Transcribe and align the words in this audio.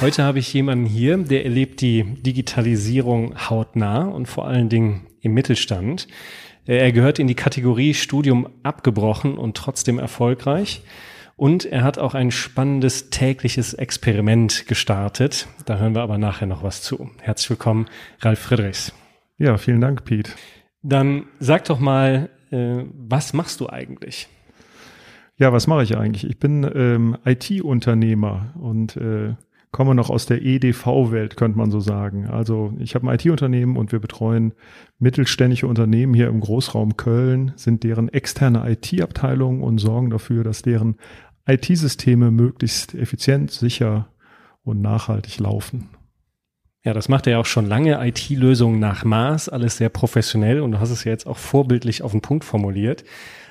Heute 0.00 0.22
habe 0.22 0.38
ich 0.38 0.52
jemanden 0.52 0.86
hier, 0.86 1.16
der 1.16 1.42
erlebt 1.44 1.80
die 1.80 2.04
Digitalisierung 2.04 3.34
hautnah 3.50 4.04
und 4.04 4.26
vor 4.26 4.46
allen 4.46 4.68
Dingen 4.68 5.08
im 5.22 5.34
Mittelstand. 5.34 6.06
Er 6.66 6.92
gehört 6.92 7.18
in 7.18 7.26
die 7.26 7.34
Kategorie 7.34 7.94
Studium 7.94 8.48
abgebrochen 8.62 9.36
und 9.36 9.56
trotzdem 9.56 9.98
erfolgreich. 9.98 10.82
Und 11.34 11.64
er 11.64 11.82
hat 11.82 11.98
auch 11.98 12.14
ein 12.14 12.30
spannendes 12.30 13.10
tägliches 13.10 13.74
Experiment 13.74 14.68
gestartet. 14.68 15.48
Da 15.66 15.78
hören 15.78 15.96
wir 15.96 16.02
aber 16.02 16.16
nachher 16.16 16.46
noch 16.46 16.62
was 16.62 16.80
zu. 16.80 17.10
Herzlich 17.20 17.50
willkommen, 17.50 17.86
Ralf 18.20 18.38
Friedrichs. 18.38 18.92
Ja, 19.36 19.58
vielen 19.58 19.80
Dank, 19.80 20.04
Pete. 20.04 20.30
Dann 20.82 21.24
sag 21.40 21.64
doch 21.64 21.80
mal, 21.80 22.30
äh, 22.52 22.84
was 22.92 23.32
machst 23.32 23.58
du 23.58 23.68
eigentlich? 23.68 24.28
Ja, 25.38 25.52
was 25.52 25.66
mache 25.66 25.82
ich 25.82 25.96
eigentlich? 25.96 26.24
Ich 26.24 26.38
bin 26.38 26.62
ähm, 26.72 27.16
IT-Unternehmer 27.24 28.54
und 28.60 28.96
äh, 28.96 29.34
komme 29.78 29.94
noch 29.94 30.10
aus 30.10 30.26
der 30.26 30.42
EDV-Welt, 30.42 31.36
könnte 31.36 31.56
man 31.56 31.70
so 31.70 31.78
sagen. 31.78 32.26
Also 32.26 32.72
ich 32.80 32.96
habe 32.96 33.08
ein 33.08 33.14
IT-Unternehmen 33.14 33.76
und 33.76 33.92
wir 33.92 34.00
betreuen 34.00 34.52
mittelständische 34.98 35.68
Unternehmen 35.68 36.14
hier 36.14 36.26
im 36.26 36.40
Großraum 36.40 36.96
Köln, 36.96 37.52
sind 37.54 37.84
deren 37.84 38.08
externe 38.08 38.68
IT-Abteilung 38.68 39.62
und 39.62 39.78
sorgen 39.78 40.10
dafür, 40.10 40.42
dass 40.42 40.62
deren 40.62 40.96
IT-Systeme 41.46 42.32
möglichst 42.32 42.96
effizient, 42.96 43.52
sicher 43.52 44.08
und 44.64 44.80
nachhaltig 44.80 45.38
laufen. 45.38 45.90
Ja, 46.84 46.92
das 46.92 47.08
macht 47.08 47.28
er 47.28 47.34
ja 47.34 47.38
auch 47.38 47.46
schon 47.46 47.66
lange. 47.66 48.04
IT-Lösungen 48.04 48.80
nach 48.80 49.04
Maß, 49.04 49.48
alles 49.48 49.76
sehr 49.76 49.90
professionell 49.90 50.60
und 50.60 50.72
du 50.72 50.80
hast 50.80 50.90
es 50.90 51.04
ja 51.04 51.12
jetzt 51.12 51.28
auch 51.28 51.38
vorbildlich 51.38 52.02
auf 52.02 52.10
den 52.10 52.20
Punkt 52.20 52.44
formuliert. 52.44 53.04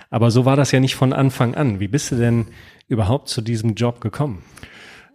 Aber 0.09 0.29
so 0.29 0.43
war 0.43 0.57
das 0.57 0.73
ja 0.73 0.81
nicht 0.81 0.95
von 0.95 1.13
Anfang 1.13 1.55
an. 1.55 1.79
Wie 1.79 1.87
bist 1.87 2.11
du 2.11 2.17
denn 2.17 2.47
überhaupt 2.89 3.29
zu 3.29 3.39
diesem 3.39 3.75
Job 3.75 4.01
gekommen? 4.01 4.43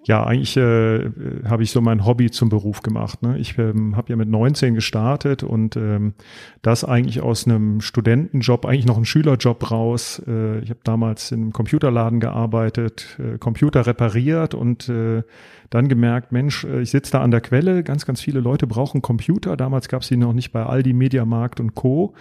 Ja, 0.05 0.25
eigentlich 0.25 0.57
äh, 0.57 1.11
habe 1.45 1.63
ich 1.63 1.71
so 1.71 1.81
mein 1.81 2.05
Hobby 2.05 2.31
zum 2.31 2.49
Beruf 2.49 2.83
gemacht. 2.83 3.23
Ne? 3.23 3.39
Ich 3.39 3.57
ähm, 3.59 3.97
habe 3.97 4.11
ja 4.11 4.17
mit 4.17 4.29
19 4.29 4.75
gestartet 4.75 5.45
und 5.45 5.77
ähm, 5.77 6.15
das 6.61 6.83
eigentlich 6.83 7.21
aus 7.21 7.47
einem 7.47 7.81
Studentenjob, 7.81 8.67
eigentlich 8.67 8.87
noch 8.87 8.99
ein 8.99 9.05
Schülerjob 9.05 9.71
raus. 9.71 10.21
Äh, 10.27 10.59
ich 10.59 10.71
habe 10.71 10.81
damals 10.83 11.31
in 11.31 11.43
einem 11.43 11.53
Computerladen 11.53 12.19
gearbeitet, 12.19 13.17
äh, 13.21 13.39
Computer 13.39 13.87
repariert 13.87 14.55
und 14.55 14.89
äh, 14.89 15.23
dann 15.71 15.89
gemerkt, 15.89 16.33
Mensch, 16.33 16.65
äh, 16.65 16.83
ich 16.83 16.91
sitze 16.91 17.13
da 17.13 17.23
an 17.23 17.31
der 17.31 17.41
Quelle, 17.41 17.85
ganz, 17.85 18.05
ganz 18.05 18.21
viele 18.21 18.41
Leute 18.41 18.67
brauchen 18.67 19.03
Computer. 19.03 19.57
Damals 19.57 19.89
gab 19.89 20.03
es 20.03 20.09
die 20.09 20.17
noch 20.17 20.33
nicht 20.33 20.51
bei 20.51 20.65
Aldi, 20.65 20.95
Mediamarkt 20.95 21.61
und 21.61 21.77
Co. 21.77 22.15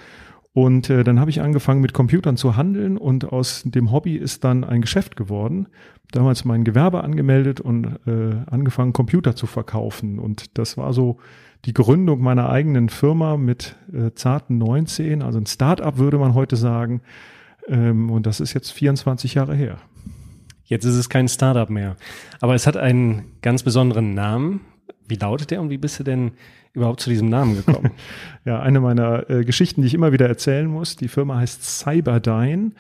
Und 0.54 0.90
äh, 0.90 1.04
dann 1.04 1.20
habe 1.20 1.30
ich 1.30 1.42
angefangen 1.42 1.82
mit 1.82 1.94
Computern 1.94 2.36
zu 2.36 2.58
handeln 2.58 2.98
und 2.98 3.32
aus 3.32 3.64
dem 3.66 3.92
Hobby 3.92 4.18
ist 4.18 4.44
dann 4.44 4.66
ein 4.66 4.82
Geschäft 4.82 5.16
geworden. 5.16 5.68
Damals 6.12 6.46
mein 6.46 6.64
Gewerbe 6.64 7.04
angemeldet 7.04 7.62
und 7.62 8.00
äh, 8.06 8.36
angefangen 8.50 8.94
Computer 8.94 9.36
zu 9.36 9.48
verkaufen. 9.48 10.20
Und 10.20 10.58
das 10.58 10.78
war 10.78 10.94
so 10.94 11.18
die 11.66 11.74
Gründung 11.74 12.22
meiner 12.22 12.50
eigenen 12.50 12.90
Firma 12.90 13.38
mit 13.38 13.76
äh, 13.94 14.12
zarten 14.14 14.58
19, 14.58 15.22
also 15.22 15.40
ein 15.40 15.46
Start-up 15.46 15.98
würde 15.98 16.18
man 16.18 16.34
heute 16.34 16.56
sagen. 16.56 17.02
Ähm, 17.68 18.10
und 18.10 18.26
das 18.26 18.40
ist 18.40 18.54
jetzt 18.54 18.72
24 18.72 19.36
Jahre 19.36 19.56
her. 19.56 19.78
Jetzt 20.66 20.86
ist 20.86 20.96
es 20.96 21.10
kein 21.10 21.28
Startup 21.28 21.70
mehr. 21.70 21.98
Aber 22.40 22.56
es 22.56 22.66
hat 22.66 22.78
einen 22.78 23.34
ganz 23.42 23.64
besonderen 23.64 24.14
Namen. 24.14 24.62
Wie 25.08 25.16
lautet 25.16 25.52
der 25.52 25.62
und 25.62 25.70
wie 25.70 25.78
bist 25.78 26.00
du 26.00 26.04
denn 26.04 26.32
überhaupt 26.74 27.02
zu 27.02 27.10
diesem 27.10 27.30
Namen 27.30 27.56
gekommen? 27.56 27.92
ja, 28.46 28.60
eine 28.60 28.80
meiner 28.80 29.30
äh, 29.30 29.44
Geschichten, 29.44 29.82
die 29.82 29.88
ich 29.88 29.94
immer 29.94 30.12
wieder 30.12 30.28
erzählen 30.28 30.68
muss. 30.68 30.96
Die 30.96 31.08
Firma 31.08 31.38
heißt 31.38 31.64
Cyberdyne 31.64 32.72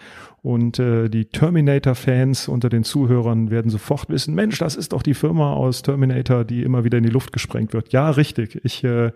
und 0.41 0.79
äh, 0.79 1.09
die 1.09 1.25
Terminator-Fans 1.25 2.47
unter 2.47 2.69
den 2.69 2.84
Zuhörern 2.84 3.52
werden 3.52 3.69
sofort 3.69 4.09
wissen, 4.09 4.34
Mensch, 4.34 4.57
das 4.57 4.75
ist 4.75 4.94
doch 4.94 5.03
die 5.03 5.13
Firma 5.13 5.53
aus 5.53 5.84
Terminator, 5.84 6.44
die 6.44 6.63
immer 6.63 6.84
wieder 6.84 6.97
in 6.97 7.03
die 7.03 7.12
Luft 7.12 7.31
gesprengt 7.31 7.74
wird. 7.74 7.94
Ja, 7.94 8.09
richtig. 8.09 8.59
Ich 8.63 8.84
äh, 8.84 9.12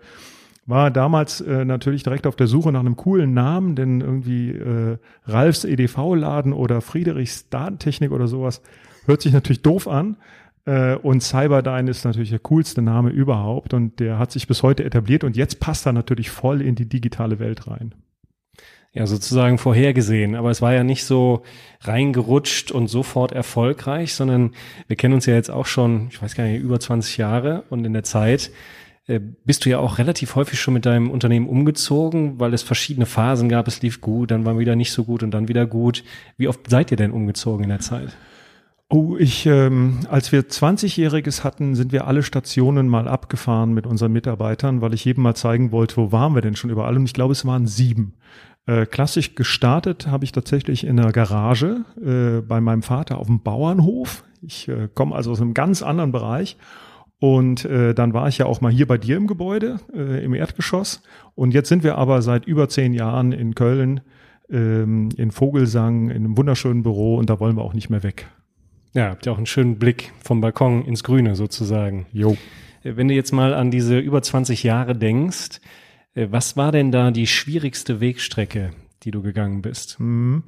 war 0.66 0.90
damals 0.90 1.40
äh, 1.40 1.64
natürlich 1.64 2.02
direkt 2.02 2.26
auf 2.26 2.36
der 2.36 2.46
Suche 2.48 2.72
nach 2.72 2.80
einem 2.80 2.96
coolen 2.96 3.34
Namen, 3.34 3.76
denn 3.76 4.00
irgendwie 4.00 4.50
äh, 4.50 4.98
Ralfs 5.24 5.64
EDV-Laden 5.64 6.52
oder 6.52 6.80
Friedrichs 6.80 7.48
Datentechnik 7.48 8.10
oder 8.10 8.28
sowas 8.28 8.62
hört 9.06 9.22
sich 9.22 9.32
natürlich 9.32 9.62
doof 9.62 9.88
an. 9.88 10.16
Äh, 10.66 10.96
und 10.96 11.22
Cyberdyne 11.22 11.90
ist 11.90 12.04
natürlich 12.04 12.30
der 12.30 12.40
coolste 12.40 12.82
Name 12.82 13.10
überhaupt 13.10 13.72
und 13.72 14.00
der 14.00 14.18
hat 14.18 14.32
sich 14.32 14.46
bis 14.46 14.62
heute 14.62 14.84
etabliert 14.84 15.24
und 15.24 15.36
jetzt 15.36 15.60
passt 15.60 15.86
er 15.86 15.92
natürlich 15.92 16.28
voll 16.28 16.60
in 16.60 16.74
die 16.74 16.88
digitale 16.88 17.38
Welt 17.38 17.66
rein. 17.68 17.94
Ja, 18.92 19.06
sozusagen 19.06 19.58
vorhergesehen, 19.58 20.34
aber 20.34 20.50
es 20.50 20.62
war 20.62 20.72
ja 20.72 20.82
nicht 20.82 21.04
so 21.04 21.42
reingerutscht 21.82 22.72
und 22.72 22.88
sofort 22.88 23.30
erfolgreich, 23.30 24.14
sondern 24.14 24.52
wir 24.88 24.96
kennen 24.96 25.12
uns 25.12 25.26
ja 25.26 25.34
jetzt 25.34 25.50
auch 25.50 25.66
schon, 25.66 26.08
ich 26.10 26.20
weiß 26.20 26.34
gar 26.34 26.44
nicht, 26.44 26.62
über 26.62 26.80
20 26.80 27.18
Jahre 27.18 27.64
und 27.68 27.84
in 27.84 27.92
der 27.92 28.04
Zeit 28.04 28.50
äh, 29.06 29.20
bist 29.20 29.66
du 29.66 29.70
ja 29.70 29.80
auch 29.80 29.98
relativ 29.98 30.34
häufig 30.34 30.58
schon 30.58 30.72
mit 30.72 30.86
deinem 30.86 31.10
Unternehmen 31.10 31.46
umgezogen, 31.46 32.40
weil 32.40 32.54
es 32.54 32.62
verschiedene 32.62 33.04
Phasen 33.06 33.50
gab. 33.50 33.68
Es 33.68 33.82
lief 33.82 34.00
gut, 34.00 34.30
dann 34.30 34.46
war 34.46 34.58
wieder 34.58 34.76
nicht 34.76 34.92
so 34.92 35.04
gut 35.04 35.22
und 35.22 35.30
dann 35.30 35.46
wieder 35.46 35.66
gut. 35.66 36.02
Wie 36.38 36.48
oft 36.48 36.68
seid 36.70 36.90
ihr 36.90 36.96
denn 36.96 37.12
umgezogen 37.12 37.64
in 37.64 37.70
der 37.70 37.80
Zeit? 37.80 38.16
Oh, 38.88 39.16
ich, 39.18 39.46
ähm, 39.46 39.98
als 40.08 40.30
wir 40.30 40.42
20-Jähriges 40.42 41.42
hatten, 41.42 41.74
sind 41.74 41.90
wir 41.90 42.06
alle 42.06 42.22
Stationen 42.22 42.88
mal 42.88 43.08
abgefahren 43.08 43.74
mit 43.74 43.84
unseren 43.84 44.12
Mitarbeitern, 44.12 44.80
weil 44.80 44.94
ich 44.94 45.04
jedem 45.04 45.24
mal 45.24 45.34
zeigen 45.34 45.72
wollte, 45.72 45.96
wo 45.96 46.12
waren 46.12 46.36
wir 46.36 46.42
denn 46.42 46.54
schon 46.54 46.70
überall. 46.70 46.94
Und 46.96 47.04
ich 47.04 47.12
glaube, 47.12 47.32
es 47.32 47.44
waren 47.44 47.66
sieben. 47.66 48.14
Äh, 48.66 48.86
klassisch 48.86 49.34
gestartet 49.34 50.06
habe 50.06 50.24
ich 50.24 50.30
tatsächlich 50.30 50.86
in 50.86 50.98
der 50.98 51.10
Garage 51.10 51.84
äh, 52.00 52.42
bei 52.42 52.60
meinem 52.60 52.82
Vater 52.82 53.18
auf 53.18 53.26
dem 53.26 53.42
Bauernhof. 53.42 54.22
Ich 54.40 54.68
äh, 54.68 54.88
komme 54.94 55.16
also 55.16 55.32
aus 55.32 55.40
einem 55.40 55.54
ganz 55.54 55.82
anderen 55.82 56.12
Bereich. 56.12 56.56
Und 57.18 57.64
äh, 57.64 57.92
dann 57.92 58.12
war 58.12 58.28
ich 58.28 58.38
ja 58.38 58.46
auch 58.46 58.60
mal 58.60 58.70
hier 58.70 58.86
bei 58.86 58.98
dir 58.98 59.16
im 59.16 59.26
Gebäude, 59.26 59.80
äh, 59.94 60.24
im 60.24 60.32
Erdgeschoss. 60.32 61.02
Und 61.34 61.54
jetzt 61.54 61.68
sind 61.68 61.82
wir 61.82 61.98
aber 61.98 62.22
seit 62.22 62.46
über 62.46 62.68
zehn 62.68 62.92
Jahren 62.92 63.32
in 63.32 63.56
Köln, 63.56 64.00
ähm, 64.48 65.08
in 65.16 65.32
Vogelsang, 65.32 66.10
in 66.10 66.24
einem 66.24 66.36
wunderschönen 66.36 66.84
Büro 66.84 67.16
und 67.16 67.30
da 67.30 67.40
wollen 67.40 67.56
wir 67.56 67.62
auch 67.62 67.74
nicht 67.74 67.90
mehr 67.90 68.04
weg. 68.04 68.28
Ja, 68.96 69.10
habt 69.10 69.26
ihr 69.26 69.32
auch 69.32 69.36
einen 69.36 69.44
schönen 69.44 69.78
Blick 69.78 70.14
vom 70.24 70.40
Balkon 70.40 70.82
ins 70.86 71.04
Grüne 71.04 71.36
sozusagen. 71.36 72.06
Jo. 72.14 72.34
Äh, 72.82 72.96
wenn 72.96 73.08
du 73.08 73.14
jetzt 73.14 73.30
mal 73.30 73.52
an 73.52 73.70
diese 73.70 73.98
über 73.98 74.22
20 74.22 74.62
Jahre 74.62 74.96
denkst, 74.96 75.60
äh, 76.14 76.28
was 76.30 76.56
war 76.56 76.72
denn 76.72 76.92
da 76.92 77.10
die 77.10 77.26
schwierigste 77.26 78.00
Wegstrecke, 78.00 78.70
die 79.02 79.10
du 79.10 79.20
gegangen 79.20 79.60
bist? 79.60 80.00
Mhm. 80.00 80.44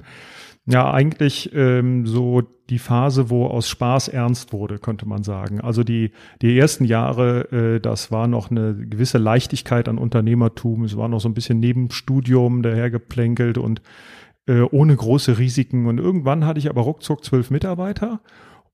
Ja, 0.65 0.91
eigentlich 0.91 1.51
ähm, 1.53 2.07
so 2.07 2.41
die 2.71 2.79
Phase, 2.79 3.29
wo 3.29 3.45
aus 3.45 3.69
Spaß 3.69 4.07
ernst 4.07 4.51
wurde, 4.51 4.79
könnte 4.79 5.07
man 5.07 5.21
sagen. 5.21 5.61
Also 5.61 5.83
die, 5.83 6.11
die 6.41 6.57
ersten 6.57 6.85
Jahre, 6.85 7.51
äh, 7.51 7.79
das 7.79 8.11
war 8.11 8.27
noch 8.27 8.49
eine 8.49 8.73
gewisse 8.73 9.19
Leichtigkeit 9.19 9.87
an 9.87 9.99
Unternehmertum. 9.99 10.85
Es 10.85 10.97
war 10.97 11.07
noch 11.07 11.21
so 11.21 11.29
ein 11.29 11.35
bisschen 11.35 11.59
Nebenstudium 11.59 12.63
dahergeplänkelt 12.63 13.59
und 13.59 13.83
äh, 14.47 14.61
ohne 14.61 14.95
große 14.95 15.37
Risiken. 15.37 15.87
Und 15.87 15.99
irgendwann 15.99 16.45
hatte 16.45 16.59
ich 16.59 16.69
aber 16.69 16.81
ruckzuck 16.81 17.23
zwölf 17.23 17.49
Mitarbeiter 17.51 18.21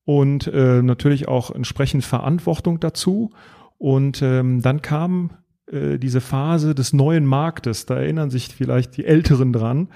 und 0.05 0.47
äh, 0.47 0.81
natürlich 0.81 1.27
auch 1.27 1.51
entsprechend 1.51 2.03
Verantwortung 2.03 2.79
dazu. 2.79 3.31
Und 3.77 4.21
ähm, 4.21 4.61
dann 4.61 4.81
kam 4.81 5.31
äh, 5.71 5.97
diese 5.97 6.21
Phase 6.21 6.75
des 6.75 6.93
neuen 6.93 7.25
Marktes. 7.25 7.85
Da 7.85 7.95
erinnern 7.95 8.29
sich 8.29 8.47
vielleicht 8.55 8.97
die 8.97 9.05
Älteren 9.05 9.51
dran. 9.51 9.89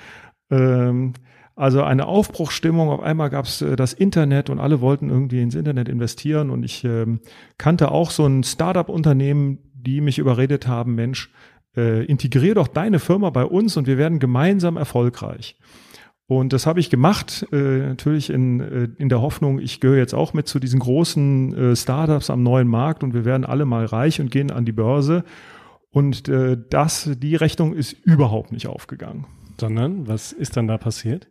Ähm, 0.50 1.14
also 1.56 1.84
eine 1.84 2.08
Aufbruchstimmung. 2.08 2.90
Auf 2.90 3.02
einmal 3.02 3.30
gab 3.30 3.46
es 3.46 3.62
äh, 3.62 3.76
das 3.76 3.94
Internet 3.94 4.50
und 4.50 4.60
alle 4.60 4.82
wollten 4.82 5.10
irgendwie 5.10 5.42
ins 5.42 5.56
Internet 5.56 5.90
investieren. 5.90 6.50
Und 6.50 6.64
ich 6.64 6.84
ähm, 6.84 7.20
kannte 7.58 7.92
auch 7.92 8.12
so 8.12 8.26
ein 8.26 8.44
Startup-Unternehmen, 8.44 9.60
die 9.74 10.02
mich 10.02 10.20
überredet 10.20 10.68
haben, 10.68 10.96
Mensch, 10.96 11.32
äh, 11.76 12.06
integrier 12.06 12.56
doch 12.56 12.68
deine 12.68 13.00
Firma 13.00 13.30
bei 13.30 13.46
uns 13.46 13.78
und 13.78 13.88
wir 13.88 13.98
werden 13.98 14.20
gemeinsam 14.20 14.78
erfolgreich. 14.78 15.58
Und 16.30 16.54
das 16.54 16.68
habe 16.68 16.80
ich 16.80 16.92
gemacht, 16.92 17.48
äh, 17.52 17.80
natürlich 17.88 18.30
in, 18.30 18.60
äh, 18.60 18.90
in 18.98 19.10
der 19.10 19.20
Hoffnung, 19.20 19.60
ich 19.60 19.80
gehöre 19.80 19.98
jetzt 19.98 20.14
auch 20.14 20.34
mit 20.34 20.48
zu 20.48 20.60
diesen 20.60 20.80
großen 20.80 21.72
äh, 21.72 21.76
Startups 21.76 22.30
am 22.30 22.44
neuen 22.44 22.68
Markt 22.68 23.04
und 23.04 23.16
wir 23.16 23.26
werden 23.26 23.46
alle 23.46 23.66
mal 23.66 23.86
reich 23.86 24.22
und 24.22 24.30
gehen 24.30 24.52
an 24.52 24.64
die 24.64 24.72
Börse. 24.72 25.24
Und 25.90 26.30
äh, 26.30 26.56
das, 26.70 27.10
die 27.18 27.36
Rechnung 27.36 27.74
ist 27.74 27.94
überhaupt 27.94 28.52
nicht 28.52 28.68
aufgegangen. 28.68 29.26
Sondern, 29.60 30.08
was 30.08 30.32
ist 30.32 30.58
dann 30.58 30.68
da 30.68 30.78
passiert? 30.78 31.28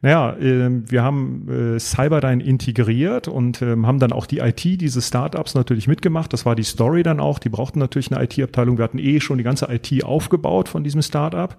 Naja, 0.00 0.36
äh, 0.36 0.70
wir 0.90 1.02
haben 1.02 1.48
äh, 1.48 1.78
Cyberdyne 1.78 2.42
integriert 2.42 3.28
und 3.28 3.62
äh, 3.62 3.76
haben 3.82 3.98
dann 3.98 4.12
auch 4.12 4.26
die 4.26 4.38
IT 4.38 4.64
dieses 4.64 5.08
Startups 5.08 5.54
natürlich 5.54 5.88
mitgemacht. 5.88 6.32
Das 6.32 6.46
war 6.46 6.54
die 6.54 6.62
Story 6.62 7.02
dann 7.02 7.20
auch. 7.20 7.38
Die 7.38 7.48
brauchten 7.48 7.78
natürlich 7.78 8.12
eine 8.12 8.24
IT-Abteilung. 8.24 8.78
Wir 8.78 8.84
hatten 8.84 8.98
eh 8.98 9.20
schon 9.20 9.38
die 9.38 9.44
ganze 9.44 9.66
IT 9.70 10.04
aufgebaut 10.04 10.68
von 10.68 10.84
diesem 10.84 11.02
Startup. 11.02 11.56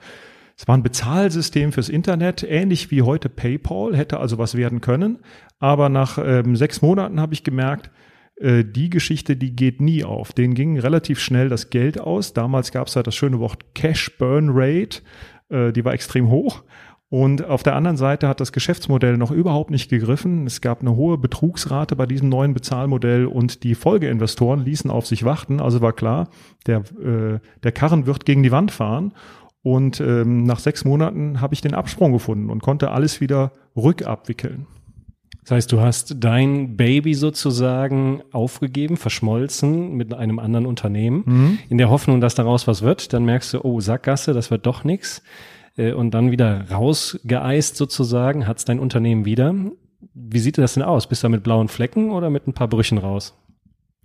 Es 0.57 0.67
war 0.67 0.75
ein 0.75 0.83
Bezahlsystem 0.83 1.71
fürs 1.71 1.87
Internet, 1.87 2.43
ähnlich 2.43 2.91
wie 2.91 3.01
heute 3.01 3.29
PayPal, 3.29 3.95
hätte 3.95 4.19
also 4.19 4.37
was 4.37 4.55
werden 4.55 4.81
können. 4.81 5.19
Aber 5.59 5.87
nach 5.87 6.17
ähm, 6.21 6.57
sechs 6.57 6.81
Monaten 6.81 7.21
habe 7.21 7.33
ich 7.33 7.45
gemerkt, 7.45 7.91
äh, 8.39 8.63
die 8.65 8.89
Geschichte, 8.89 9.35
die 9.35 9.55
geht 9.55 9.79
nie 9.79 10.03
auf. 10.03 10.33
Denen 10.33 10.55
ging 10.55 10.77
relativ 10.79 11.19
schnell 11.19 11.49
das 11.49 11.69
Geld 11.69 11.99
aus. 11.99 12.33
Damals 12.33 12.71
gab 12.71 12.87
es 12.87 12.95
halt 12.95 13.07
das 13.07 13.15
schöne 13.15 13.39
Wort 13.39 13.73
Cash 13.73 14.17
Burn 14.17 14.49
Rate, 14.51 15.01
äh, 15.49 15.71
die 15.71 15.85
war 15.85 15.93
extrem 15.93 16.29
hoch. 16.29 16.63
Und 17.09 17.43
auf 17.43 17.63
der 17.63 17.75
anderen 17.75 17.97
Seite 17.97 18.27
hat 18.27 18.39
das 18.39 18.51
Geschäftsmodell 18.51 19.17
noch 19.17 19.31
überhaupt 19.31 19.71
nicht 19.71 19.89
gegriffen. 19.89 20.45
Es 20.45 20.61
gab 20.61 20.81
eine 20.81 20.95
hohe 20.95 21.17
Betrugsrate 21.17 21.95
bei 21.95 22.05
diesem 22.05 22.29
neuen 22.29 22.53
Bezahlmodell 22.53 23.25
und 23.25 23.63
die 23.63 23.73
Folgeinvestoren 23.73 24.63
ließen 24.63 24.91
auf 24.91 25.07
sich 25.07 25.25
warten. 25.25 25.59
Also 25.59 25.81
war 25.81 25.93
klar, 25.93 26.29
der, 26.67 26.83
äh, 27.03 27.39
der 27.63 27.71
Karren 27.71 28.05
wird 28.05 28.25
gegen 28.25 28.43
die 28.43 28.51
Wand 28.51 28.71
fahren. 28.71 29.13
Und 29.63 29.99
ähm, 29.99 30.43
nach 30.43 30.59
sechs 30.59 30.85
Monaten 30.85 31.41
habe 31.41 31.55
ich 31.55 31.61
den 31.61 31.73
Absprung 31.73 32.13
gefunden 32.13 32.49
und 32.49 32.61
konnte 32.61 32.91
alles 32.91 33.19
wieder 33.21 33.53
rückabwickeln. 33.75 34.67
Das 35.49 35.55
heißt, 35.55 35.71
du 35.71 35.81
hast 35.81 36.17
dein 36.19 36.77
Baby 36.77 37.15
sozusagen 37.15 38.21
aufgegeben, 38.31 38.97
verschmolzen 38.97 39.95
mit 39.95 40.13
einem 40.13 40.37
anderen 40.37 40.67
Unternehmen, 40.67 41.23
mhm. 41.25 41.59
in 41.69 41.79
der 41.79 41.89
Hoffnung, 41.89 42.21
dass 42.21 42.35
daraus 42.35 42.67
was 42.67 42.83
wird. 42.83 43.13
Dann 43.13 43.25
merkst 43.25 43.55
du, 43.55 43.65
oh, 43.65 43.79
Sackgasse, 43.79 44.33
das 44.33 44.51
wird 44.51 44.67
doch 44.67 44.83
nichts. 44.83 45.23
Äh, 45.75 45.93
und 45.93 46.11
dann 46.11 46.29
wieder 46.29 46.69
rausgeeist 46.69 47.77
sozusagen, 47.77 48.45
hat's 48.45 48.63
dein 48.63 48.77
Unternehmen 48.77 49.25
wieder. 49.25 49.55
Wie 50.13 50.37
sieht 50.37 50.59
das 50.59 50.75
denn 50.75 50.83
aus? 50.83 51.07
Bist 51.07 51.23
du 51.23 51.25
da 51.25 51.29
mit 51.29 51.41
blauen 51.41 51.67
Flecken 51.67 52.11
oder 52.11 52.29
mit 52.29 52.45
ein 52.45 52.53
paar 52.53 52.67
Brüchen 52.67 52.99
raus? 52.99 53.33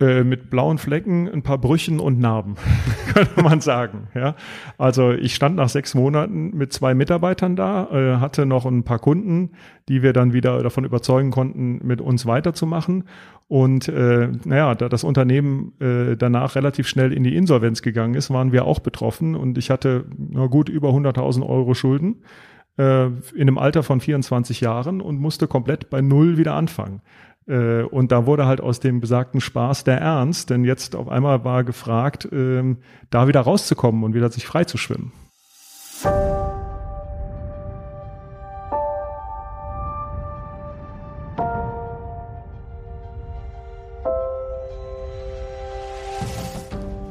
Äh, 0.00 0.24
mit 0.24 0.50
blauen 0.50 0.78
Flecken, 0.78 1.28
ein 1.28 1.44
paar 1.44 1.58
Brüchen 1.58 2.00
und 2.00 2.18
Narben, 2.18 2.56
könnte 3.14 3.40
man 3.44 3.60
sagen. 3.60 4.08
Ja, 4.12 4.34
also 4.76 5.12
ich 5.12 5.36
stand 5.36 5.54
nach 5.54 5.68
sechs 5.68 5.94
Monaten 5.94 6.50
mit 6.50 6.72
zwei 6.72 6.94
Mitarbeitern 6.96 7.54
da, 7.54 7.88
äh, 7.92 8.16
hatte 8.16 8.44
noch 8.44 8.66
ein 8.66 8.82
paar 8.82 8.98
Kunden, 8.98 9.52
die 9.88 10.02
wir 10.02 10.12
dann 10.12 10.32
wieder 10.32 10.60
davon 10.64 10.84
überzeugen 10.84 11.30
konnten, 11.30 11.78
mit 11.86 12.00
uns 12.00 12.26
weiterzumachen. 12.26 13.04
Und 13.46 13.86
äh, 13.86 14.32
naja, 14.44 14.74
da 14.74 14.88
das 14.88 15.04
Unternehmen 15.04 15.74
äh, 15.78 16.16
danach 16.16 16.56
relativ 16.56 16.88
schnell 16.88 17.12
in 17.12 17.22
die 17.22 17.36
Insolvenz 17.36 17.80
gegangen 17.80 18.14
ist, 18.14 18.30
waren 18.30 18.50
wir 18.50 18.64
auch 18.64 18.80
betroffen. 18.80 19.36
Und 19.36 19.58
ich 19.58 19.70
hatte 19.70 20.06
na 20.18 20.46
gut 20.46 20.68
über 20.68 20.88
100.000 20.88 21.46
Euro 21.46 21.74
Schulden 21.74 22.24
äh, 22.78 23.06
in 23.06 23.42
einem 23.42 23.58
Alter 23.58 23.84
von 23.84 24.00
24 24.00 24.60
Jahren 24.60 25.00
und 25.00 25.20
musste 25.20 25.46
komplett 25.46 25.88
bei 25.88 26.00
Null 26.00 26.36
wieder 26.36 26.54
anfangen. 26.54 27.00
Äh, 27.46 27.82
und 27.82 28.12
da 28.12 28.26
wurde 28.26 28.46
halt 28.46 28.60
aus 28.60 28.80
dem 28.80 29.00
besagten 29.00 29.40
Spaß 29.40 29.84
der 29.84 29.98
Ernst, 29.98 30.50
denn 30.50 30.64
jetzt 30.64 30.96
auf 30.96 31.08
einmal 31.08 31.44
war 31.44 31.64
gefragt, 31.64 32.28
ähm, 32.32 32.78
da 33.10 33.28
wieder 33.28 33.40
rauszukommen 33.40 34.04
und 34.04 34.14
wieder 34.14 34.30
sich 34.30 34.46
frei 34.46 34.64
zu 34.64 34.78
schwimmen. 34.78 35.12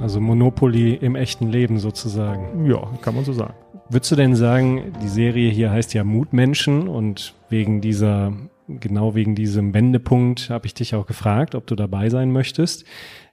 Also 0.01 0.19
Monopoly 0.19 0.95
im 0.95 1.15
echten 1.15 1.47
Leben 1.47 1.79
sozusagen. 1.79 2.65
Ja, 2.69 2.89
kann 3.01 3.15
man 3.15 3.23
so 3.23 3.31
sagen. 3.31 3.53
Würdest 3.89 4.11
du 4.11 4.15
denn 4.17 4.35
sagen, 4.35 4.91
die 5.01 5.07
Serie 5.07 5.49
hier 5.49 5.71
heißt 5.71 5.93
ja 5.93 6.03
Mutmenschen 6.03 6.89
und 6.89 7.35
wegen 7.49 7.79
dieser 7.79 8.33
genau 8.67 9.15
wegen 9.15 9.35
diesem 9.35 9.73
Wendepunkt 9.73 10.49
habe 10.49 10.65
ich 10.65 10.73
dich 10.73 10.95
auch 10.95 11.05
gefragt, 11.05 11.55
ob 11.55 11.67
du 11.67 11.75
dabei 11.75 12.09
sein 12.09 12.31
möchtest. 12.31 12.85